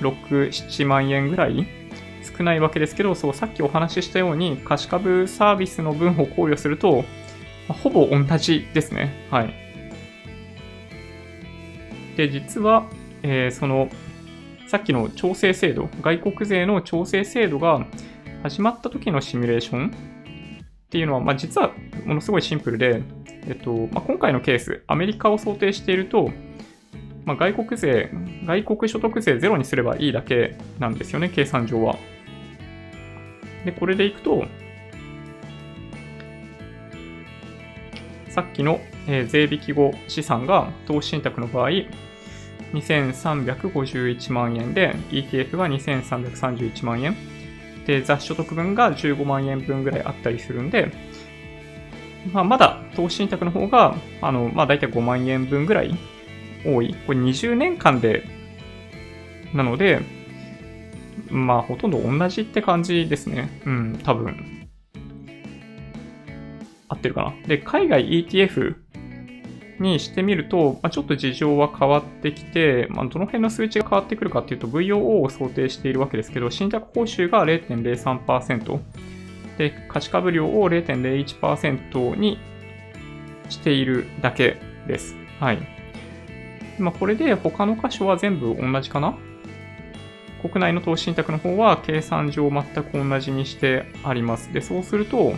[0.00, 1.66] 7万円ぐらい
[2.36, 7.04] 少ないわけですけど、そう、さっきお話ししたように、貸し株サービスの分を考慮すると、
[7.68, 9.26] まあ、ほぼ同じですね。
[9.30, 9.54] はい。
[12.16, 12.86] で、実は、
[13.22, 13.88] えー、その、
[14.72, 17.86] さっきの調整制度、外国税の調整制度が
[18.42, 21.72] 始まった時のシミュレーションっていうのは、まあ、実は
[22.06, 23.02] ものすごいシンプルで、
[23.46, 26.30] えっとまあ、今回のケース、アメリカを想定していると、
[27.26, 28.12] まあ、外国税、
[28.46, 31.98] 外国所得税ゼロにすればいいだけなんですよね、計算上は。
[33.66, 34.46] で、これでいくと、
[38.30, 41.72] さっきの、税引き後資産が投資信託の場合、
[42.72, 47.16] 2351万円で、ETF が2331万円。
[47.86, 50.92] で、雑所得分が15万円分ぐらいあったりするんで、
[52.32, 55.96] まあ、まだ投資信託の方が、あの、まあ、大体5万円分ぐらい
[56.64, 56.94] 多い。
[57.06, 58.24] これ20年間で、
[59.52, 60.00] なので、
[61.28, 63.50] まあ、ほとんど同じって感じですね。
[63.66, 64.68] うん、多分。
[66.88, 67.48] 合ってるかな。
[67.48, 68.76] で、海外 ETF
[69.80, 78.80] にしてみると、まあ、ちょっと事情は変わってきて、まあ、どの辺の数値が変わってくるかっていうと、VOO を想定しているわけですけど、信託報酬が0.03%、
[79.58, 82.38] で、貸し株料を0.01%に
[83.48, 84.56] しているだけ
[84.86, 85.14] です。
[85.40, 85.58] はい。
[86.78, 89.16] まあ、これで他の箇所は全部同じかな？
[90.40, 94.52] 国内の投資信託の方は計算上全く同じにしてあります。
[94.52, 95.34] で、そうすると、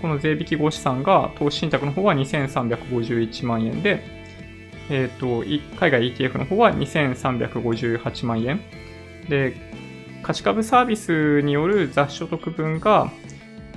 [0.00, 4.02] この税引き後資産が投資信託の方は2351万円で、
[4.90, 5.44] えっ、ー、と、
[5.78, 8.60] 海外 ETF の方は2358万円。
[9.28, 9.54] で、
[10.22, 13.10] 貸し株サービスによる雑所得分が、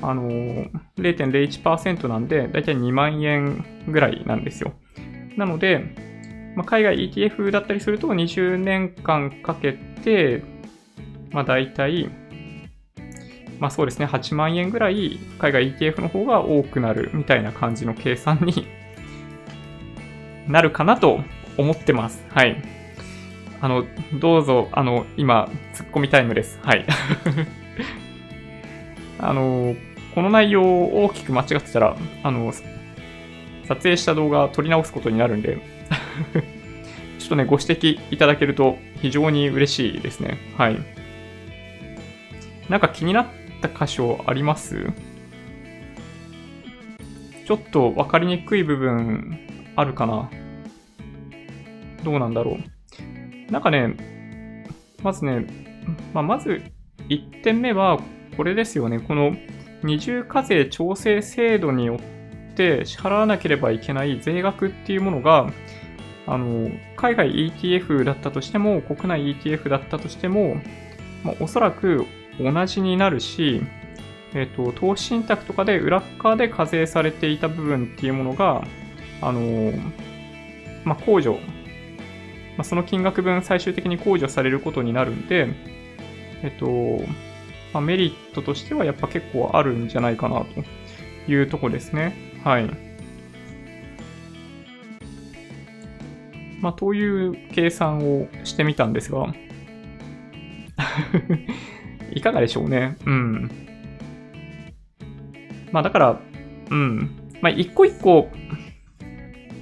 [0.02, 4.74] あのー、0.01%なんで、だいたい2万円ぐらいなんですよ。
[5.38, 5.84] なので、
[6.56, 10.44] まあ、海外 ETF だったりすると20年間かけて、
[11.32, 12.10] まあ、大体
[13.64, 18.68] まあそうですね、8万円ぐらい海外 ETF の方が多くなるみたいな感じの計算に
[20.50, 21.22] なるかなと
[21.56, 22.26] 思ってます。
[22.28, 22.62] はい。
[23.62, 23.86] あの、
[24.20, 26.60] どうぞ、あの、今、突っ込みタイムです。
[26.62, 26.86] はい。
[29.18, 29.78] あの、
[30.14, 32.52] この内容を大きく間違ってたら、あの、
[33.64, 35.60] 撮影した動画撮り直すことになるんで
[37.18, 40.38] ちょっとね、ご指摘いただけると非常に嬉しいですね。
[40.58, 40.78] はい。
[42.68, 43.28] なんか気になっ
[43.68, 44.88] った箇所あります？
[47.46, 49.40] ちょっと分かりにくい部分
[49.76, 50.30] あるかな？
[52.04, 53.52] どうなんだろう？
[53.52, 54.68] なんかね、
[55.02, 55.46] まずね、
[56.14, 56.62] まあ、まず
[57.10, 58.00] 1点目は
[58.38, 59.00] これですよね。
[59.00, 59.36] この
[59.84, 61.98] 二重課税調整制度によ
[62.52, 65.52] って支払わなければいけない税額っていうものが、
[66.26, 70.56] あの、海外 ETF だったとしても、国内 ETF だったとしても、
[71.26, 72.06] まあ、おそらく
[72.40, 73.62] 同じになるし、
[74.34, 78.66] えっ、ー、と、投資信託とかで裏側で課税されていた部分っていうものが、
[79.22, 79.82] あのー、
[80.84, 81.34] まあ、控除、
[82.58, 85.48] まあ、その金額分最終的に控除されることになるんで、
[86.42, 87.06] えっ、ー、と、
[87.74, 90.46] まあ、メリットとしてはやっぱ結構あるんじゃないかな
[91.26, 92.16] というとこですね。
[92.44, 92.70] はい。
[96.62, 99.34] まあ、という計算をしてみたんですが
[102.16, 102.98] いかがでしょうね。
[103.06, 103.52] うん。
[105.72, 106.20] まあだから、
[106.70, 107.12] うん。
[107.42, 108.30] まあ一個一個、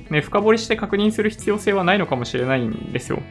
[0.09, 3.21] ね、深掘りして確認する必要性はないのかもしれないんですよ。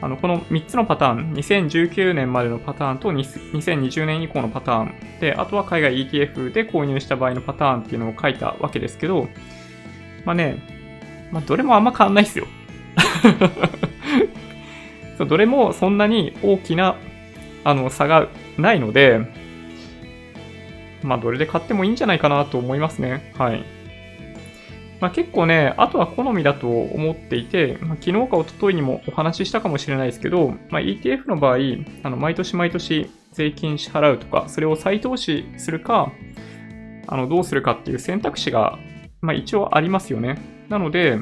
[0.00, 9.28] あの、この3つのパターン、2019年までのパターンと2020年以降のパターンで、あとは海外 ETF で購入した場合のパターンっていうのを書いたわけですけど、
[10.24, 12.46] まあね、まあどれもあんま変わんないですよ。
[15.18, 16.96] そうどれもそんなに大きな
[17.64, 19.20] あの差がないので、
[21.02, 23.32] まあ、どれで買ってもいいんじゃないかなと思いますね。
[23.36, 23.64] はい。
[25.00, 31.56] まあ、結構ね、あとは好みだと思っていて、まあ、昨日か一昨日にもお話ししたかもしれないですけど、まあ、ETF の場合、
[32.02, 36.10] あの毎年毎年税金支払うとか、それを再投資するか、
[37.06, 38.78] あのどうするかっていう選択肢が、
[39.20, 40.38] まあ、一応ありますよね。
[40.68, 41.18] なので、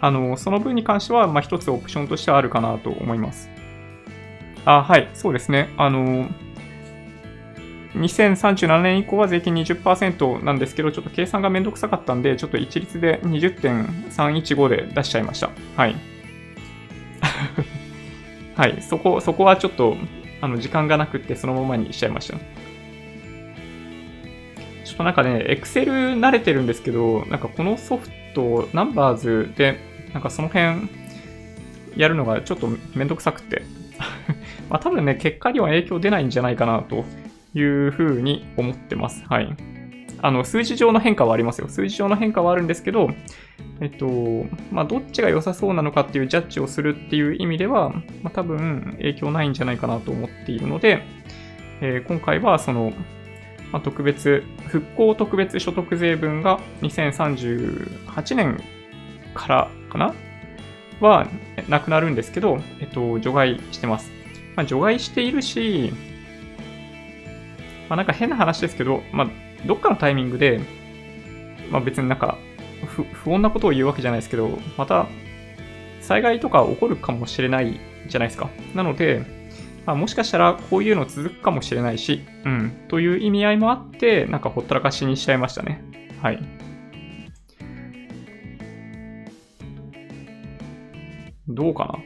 [0.00, 3.50] あの、その分に関しては、まあ、一つオプションとしてはあるかなと思います。
[4.70, 5.70] あ、はい、そうですね。
[5.78, 6.28] あの、
[7.94, 15.48] 2037年以降は税金20%なんですけど、ちょっと計算がめんどくさかったんで、ちょっと一律で20.315で出しちゃいました。
[15.74, 15.96] はい。
[18.56, 19.96] はい、そこ、そこはちょっと、
[20.42, 22.36] あの、時間がなくってそのままにしちゃいました。
[24.84, 29.80] ちょっとなんかね、Excel 慣れてるんですけど、なんかこのソフト、ナンバーズで
[30.12, 30.90] なんかその辺、
[31.96, 33.62] やるのがちょっとめんどくさくて。
[34.68, 37.04] まあ多分ね、結果には影響出ないんじゃないかなと
[37.54, 39.24] いうふうに思ってます。
[39.28, 39.56] はい。
[40.20, 41.68] あの、数字上の変化はありますよ。
[41.68, 43.10] 数字上の変化はあるんですけど、
[43.80, 51.02] えっと、まあ、どっちが良さそうなのかっていうジャッジをするっていう意味では、まあ、多分影響ないんじゃないかなと思っているので、
[51.80, 52.92] えー、今回はその、
[53.72, 58.60] まあ、特別、復興特別所得税分が2038年
[59.34, 60.14] からかな？
[61.00, 61.28] は
[61.68, 64.10] なくなるんですけど、えっと、除外してます。
[64.58, 65.92] まあ、除外しているし、
[67.88, 69.28] まあ、なんか変な話ですけど、まあ、
[69.64, 70.60] どっかのタイミングで、
[71.70, 72.36] まあ、別になんか
[72.86, 75.06] 不、不穏なことを言うわけじゃないですけど、また、
[76.00, 77.78] 災害とか起こるかもしれない
[78.08, 78.50] じゃないですか。
[78.74, 79.24] なので、
[79.86, 85.84] まあ、もしかしたらこういうの続くかもしれないし、うん、という意味合いもあって、なんかほったらかしにしちゃいましたね。
[86.20, 86.40] はい。
[91.46, 92.02] どうか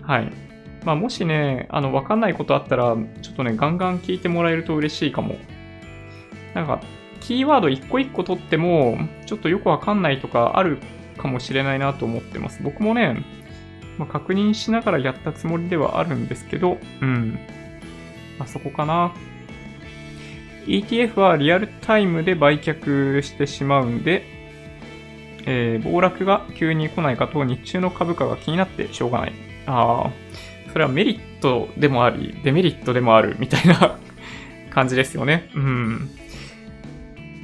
[0.00, 0.08] な？
[0.08, 0.49] はい。
[0.84, 5.36] まあ、もしね、あの、わかんないことあったら、ちょっとね、ガンガン聞いてもらえると嬉しいかも。
[6.54, 6.80] なんか、
[7.20, 10.78] キーワード一個一個取っても、ちょっとよくわかんないとかある
[11.18, 12.62] かもしれないなと思ってます。
[12.62, 13.22] 僕もね、
[13.98, 17.38] まあ、確認しながらやったつもりではあるんですけど、うん。
[18.38, 19.12] あそこかな。
[20.66, 24.24] ETF はリアルタイムで売却してしまうんで、
[25.46, 29.32] えー、暴落が急に来ないかと日中の株価が気になってしょうがない。
[29.66, 30.10] ああ、
[30.72, 33.98] それはメリットでもあり、デメリットでもあるみたいな
[34.70, 35.50] 感じですよね。
[35.54, 36.10] うん。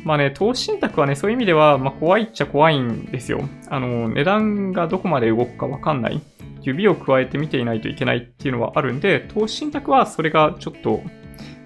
[0.05, 3.49] まあね、投資信託はね、そういう意味では、まあ、怖いっちゃ怖いんですよ。
[3.68, 6.20] あの、値段がどこまで動くかわかんない。
[6.62, 11.03] 指を加えて見ていないといけないっていうのはあるんで、投資信託はそれがちょっと、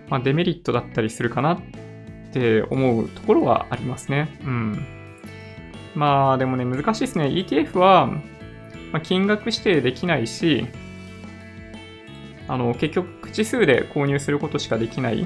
[0.08, 1.60] まあ、デメリットだったりするかなっ
[2.32, 4.28] て思うところはありますね。
[4.42, 4.86] うん。
[5.94, 7.26] まあでもね、難しいですね。
[7.26, 8.10] ETF は、
[8.92, 10.66] ま、金額指定できないし、
[12.50, 15.24] あの、結局口数で購入することしかできない。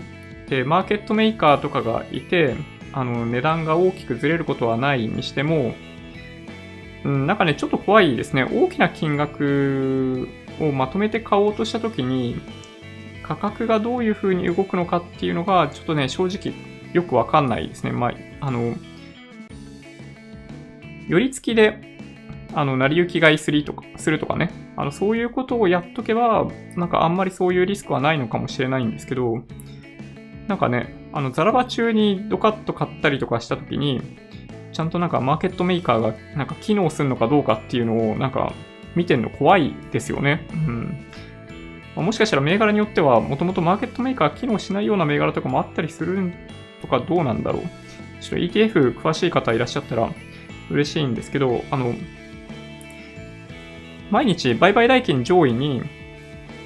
[0.51, 2.55] で、マーケットメーカーとかがいて、
[2.93, 5.75] あの、値段が大きくずれることはないにしても、
[7.03, 8.45] うん、なんかね、ちょっと怖いですね。
[8.45, 10.29] 大きな金額
[10.61, 12.37] をまとめて買おうとしたときに、
[13.23, 16.55] 価格がどういう風に動くのかっていうのが、ちょっとね、正直
[16.93, 17.93] よくわかんないですね。
[17.93, 18.13] まあ、
[18.47, 18.75] あの、
[21.09, 21.94] 寄り付きで
[22.55, 24.51] あの、成り行き買いするとか、するとかね。
[24.77, 26.47] あの、そういうことをやっとけば、
[26.77, 29.43] なんかあんまりそういうリスクはないのかもしれないんですけど、
[30.49, 34.01] なんかね、あの、ザラバ中にドカッと買ったりとかしたときに、
[34.73, 38.53] ちゃんとなんかマーケットメーカーがなんか機能するのかどうかっていうのをなんか
[38.97, 40.47] 見てんの怖いですよね。
[40.53, 41.07] うん。
[41.97, 46.33] もしかしたら銘柄によっては、もともとマーケットメーカー機能しないような銘柄とかもあったりする
[46.81, 47.63] とかどうなんだろう。
[48.21, 50.11] ちょっと ETF 詳しい方いらっしゃったら
[50.71, 51.95] 嬉しいんですけど、あの、
[54.11, 55.83] 毎日売買代金上位に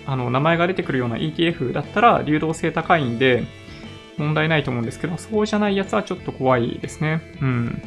[0.07, 3.45] あの名前が出てくるような ETF だったら流動性高いんで
[4.17, 7.21] 問題ないと思うんですけど、そうじゃないやつはちょっと怖いですね。
[7.41, 7.83] うん。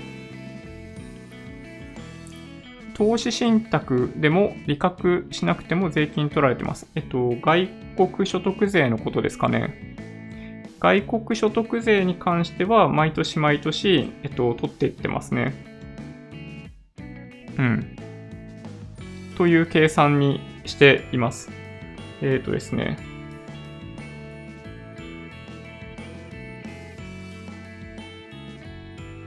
[2.94, 6.88] 投資信託でも利確しなくても税金取られてます。
[6.96, 9.96] えっと、外国所得税のことですかね。
[10.80, 15.54] 外国所得税に関しては毎年毎年、えっと、取っていってますね。
[17.58, 17.96] うん。
[19.38, 21.50] という計算にしています。
[22.22, 22.98] えっ、ー、とですね。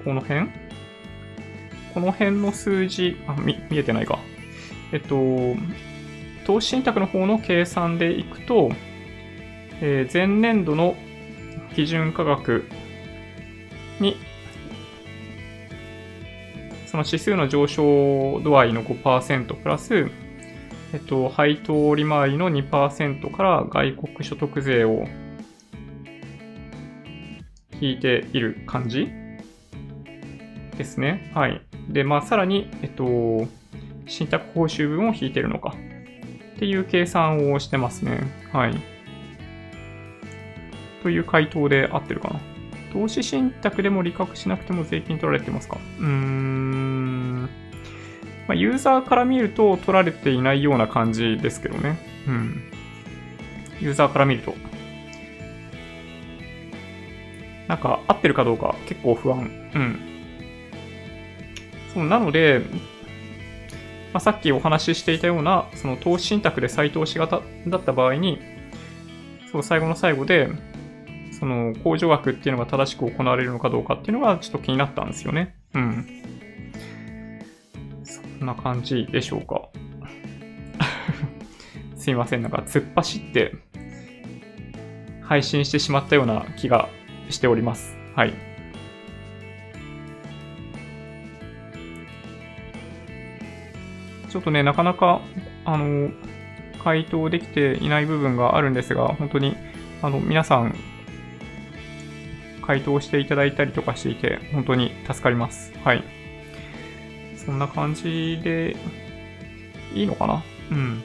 [0.05, 0.49] この辺？
[1.95, 4.19] この辺の数字、あ、見、見えてないか。
[4.93, 5.57] えっと、
[6.45, 8.71] 投資信託の方の計算でいくと、
[9.81, 10.97] えー、前年度の
[11.75, 12.65] 基準価格
[14.01, 14.17] に
[16.95, 20.13] その指数の上昇度合いの5%プラス、
[20.93, 25.05] えっと、配当利回りの2%から外国所得税を
[27.81, 29.09] 引いている感じ
[30.79, 31.33] ですね。
[31.35, 31.63] はい。
[31.89, 33.49] で、まあ、さらに、えっと、
[34.07, 35.75] 信託報酬分を引いてるのか
[36.55, 38.21] っていう計算をしてますね。
[38.53, 38.81] はい。
[41.03, 42.54] という回答で合ってるかな。
[42.95, 45.79] 投資信託でも利確しなくても税金取られてますか？
[45.99, 47.43] うーん。
[47.43, 47.49] ま
[48.53, 51.99] あ、ユーザーから見ると取られていないような感じですけどね。
[52.27, 52.71] うん。
[53.81, 54.55] ユーザーから見ると。
[57.67, 59.39] なんか合ってるかどうか結構不安。
[59.75, 59.99] うん。
[61.93, 62.61] そうなので、
[64.13, 68.39] まあ、さっきお話ししていたような、その投資信託で再投資型だった場合に、
[69.51, 70.51] そう最後の最後で、
[71.45, 75.55] その控除額っていうのが正しく行われるのかどうかっていうのがちょっと気になったんですよね。
[75.75, 76.07] うん。
[78.03, 79.69] そんな感じでしょうか。
[81.97, 83.53] すいません、なんか突っ走って
[85.21, 86.89] 配信してしまったような気が
[87.29, 87.95] しております。
[88.17, 88.33] はい。
[94.31, 95.21] ちょっとね、なかなか、
[95.67, 96.09] あの、
[96.83, 99.55] 回答できていない部分があるんですが、本当に、
[100.01, 100.75] あの、皆さん、
[102.67, 105.73] 回答していただいたりとかしていて、本当に助かります。
[105.85, 106.03] はい。
[107.37, 108.77] そんな感じで、
[109.95, 110.43] いいのかな？
[110.71, 111.05] うん。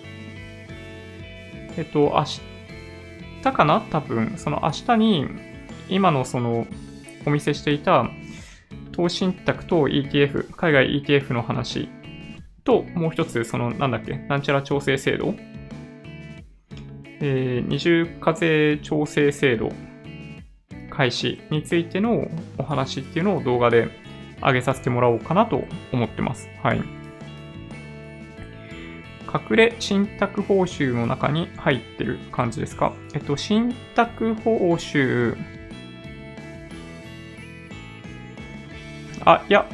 [1.78, 2.26] えっと、明
[3.44, 3.82] 日かな？
[3.90, 5.26] 多分、その明日に、
[5.90, 6.66] 今のその、
[7.26, 8.10] お見せしていた、
[8.94, 11.90] 投資信託と ETF、海外 ETF の話。
[12.64, 15.36] と、もう一つ、その、なんだっけ、なんちゃら調整制度。
[17.22, 19.72] えー、二重課税調整制度。
[21.00, 22.28] 開始についての
[22.58, 23.88] お話っていうのを動画で
[24.42, 26.50] 上げさせてもらおうかなと思ってます。
[26.62, 26.78] はい。
[26.78, 26.84] 隠
[29.56, 32.92] れ信託報酬の中に入ってる感じですか？
[33.14, 35.38] えっと、信託報酬、
[39.24, 39.70] あ、いや、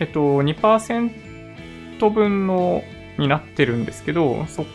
[0.00, 2.82] えっと、2%分の
[3.16, 4.66] になってるんですけど、そっ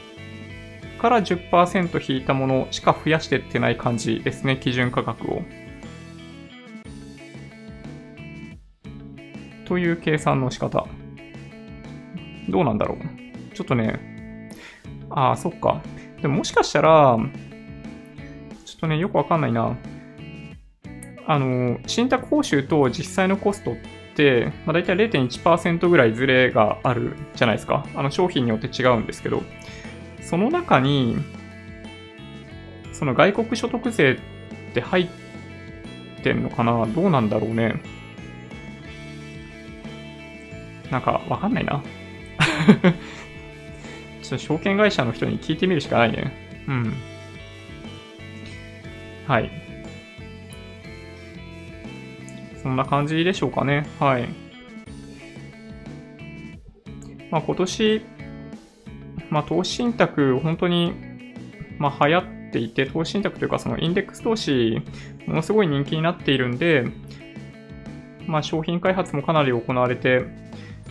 [1.01, 5.41] から10%引いたものしか増やしてってない感じですね、基準価格を。
[9.65, 10.85] という計算の仕方。
[12.49, 13.55] どうなんだろう。
[13.55, 14.51] ちょっとね、
[15.09, 15.81] ああ、そっか。
[16.21, 17.17] でももしかしたら、
[18.63, 19.75] ちょっとね、よくわかんないな。
[21.25, 23.75] あの、信託報酬と実際のコストっ
[24.15, 27.87] て、まあ、大体0.1%ぐらいズレがあるじゃないですか。
[27.95, 29.41] あの商品によって違うんですけど、
[30.21, 31.17] その中に、
[32.93, 34.17] その外国所得税っ
[34.73, 35.07] て入っ
[36.23, 36.85] てんのかな？
[36.85, 37.81] どうなんだろうね。
[40.91, 41.81] なんかわかんないな。
[44.21, 46.31] ちょっと証券会社の人に聞いてみるしかないね。
[46.67, 46.93] うん。
[49.27, 49.51] はい。
[52.61, 53.87] そんな感じでしょうかね。
[53.99, 54.29] はい。
[57.31, 58.01] まあ、今年、
[59.31, 60.93] まあ、投資信託、本当に、
[61.79, 64.83] まあ、流行っていて、投資信託というか、そのインデックス投資、
[65.25, 66.85] ものすごい人気になっているんで、
[68.27, 70.25] まあ、商品開発もかなり行われて、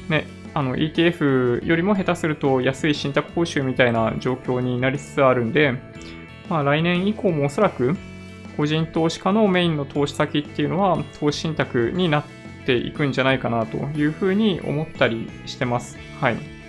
[0.08, 5.74] ね、あの ETF よりも下手すると安い信託報酬みたいな状況になりつつあるんで、
[6.48, 7.96] まあ、来年以降もおそらく
[8.56, 12.24] 個人投資家のメインの投資先っていうのは投資信託になっ
[12.66, 15.96] ていくんじゃないかなというふうに思ったりしてます。
[16.20, 16.59] はい。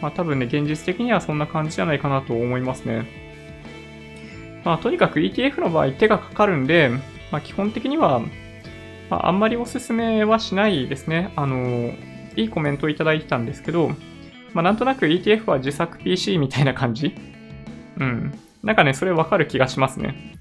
[0.00, 3.06] まあ多分ね、現実的にはそんな感じじゃないかなと思いますね。
[4.64, 6.90] まあとにかく ETF の場合手がかかるんで、
[7.30, 8.20] まあ基本的には、
[9.10, 11.32] まあ、あんまりおすすめはしないですね。
[11.36, 11.92] あの、
[12.36, 13.90] いいコメントをいただいてたんですけど、
[14.52, 17.14] まあなんとなく ETF は自作 PC みたいな感じ
[17.98, 18.32] うん。
[18.62, 20.38] なんかね、それわかる気がしますね。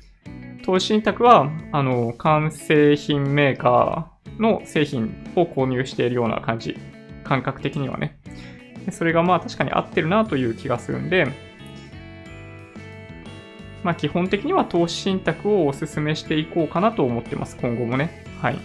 [0.64, 6.78] 投資信託は、あの、完成品メーカーの製品を購入しているような感じ。
[7.24, 8.19] 感覚的にはね。
[8.92, 11.28] それがまあ確かに合ってるなという気がするんで、
[13.84, 17.58] まあ基本的には投資信託をお勧めしていこうかなと思ってます。
[17.58, 18.26] 今後もね。
[18.42, 18.60] はい。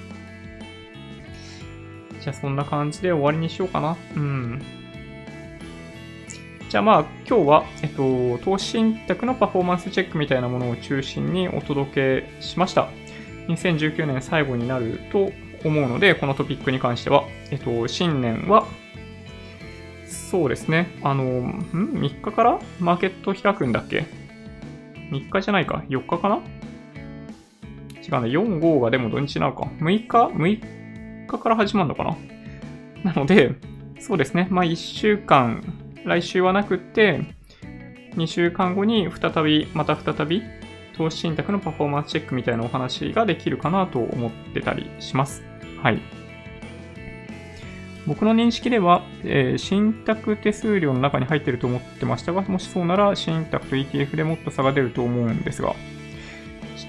[2.20, 3.96] じゃあそんな感じで終わりにしようかな。
[4.16, 4.62] うん。
[6.70, 12.88] じゃあまあ今日は、えっと、投資信託のパフォーマンスチェックみたいなものを中心にお届けしました。
[13.48, 15.30] 2019年最後になると
[15.64, 18.66] 思うので、このトピックに関しては、えっと、新年は、
[20.14, 22.58] そうですね、あの、ん ?3 日から？
[22.80, 24.06] マーケット開くんだっけ
[25.10, 26.36] ?3 日じゃないか ?4 日かな？
[26.36, 26.42] 違う
[28.22, 29.70] ね、4、5がでも土日なのか。
[29.80, 32.16] 6日 ?6 日から始まるのかな？
[33.04, 33.54] なので、
[34.00, 35.62] そうですね、まあ1週間
[36.04, 37.22] 来週はなくって、
[38.16, 40.42] 2週間後に再び、また再び、
[40.96, 45.42] 投資信託のパフォーマンスチェックみたいなお話ができるかなと思ってたりします。
[45.82, 46.00] はい。
[48.06, 55.74] 僕の認識では、えー、信託手数料の中に入っていると思ってましたが、もしそうなら、信託と ETF でもっと差が出ると思うんですが、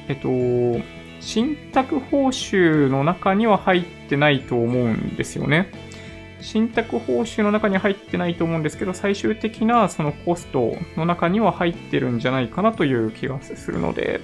[0.08, 0.84] えっと、
[1.22, 5.72] 信託報酬の中には入ってないと思うんですよね。
[6.42, 14.20] 信託報酬の中に入ってないと思うんですけど、最終的なそのコストの中には入ってるんじゃないかなという気がするので、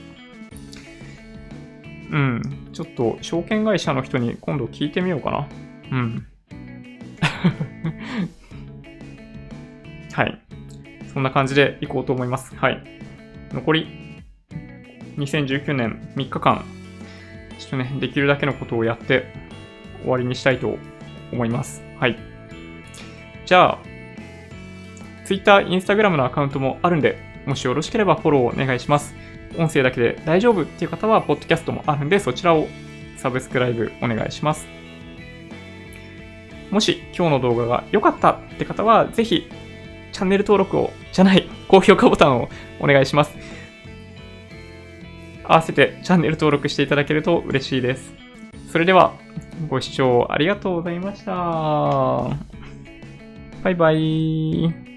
[2.11, 2.41] うん、
[2.73, 5.47] ちょっと証券会社の人に今度聞いてみようかな。
[5.91, 6.27] うん。
[10.13, 10.41] はい。
[11.13, 12.55] そんな感じでいこうと思います。
[12.55, 12.83] はい。
[13.51, 13.87] 残り
[15.17, 16.63] 2019年3日間、
[17.59, 19.25] ちょっとね、できるだけのことをやって
[20.01, 20.77] 終わりにしたいと
[21.31, 21.83] 思います。
[21.99, 22.17] はい。
[23.45, 23.79] じゃあ、
[25.25, 29.15] Twitter、Instagram のアカウントもあるんで、もしよろしければフォローお願いします。
[29.57, 32.67] 音声だけで大丈夫っていう方は、ポッドキャストもあるんで、そちらを
[33.17, 34.80] サブスクライブお願いします。
[36.71, 39.47] もし今日の動画が良かったって方は、ぜひ
[40.11, 42.49] チャンネル登録を、じゃない、 高評価ボタンを
[42.79, 43.37] お願いします。
[45.43, 48.13] 合わせてチャンネル登録していただけると嬉しいです。
[48.71, 49.13] それでは、
[49.69, 51.31] ご視聴ありがとうございました。
[53.63, 54.90] バイバイ。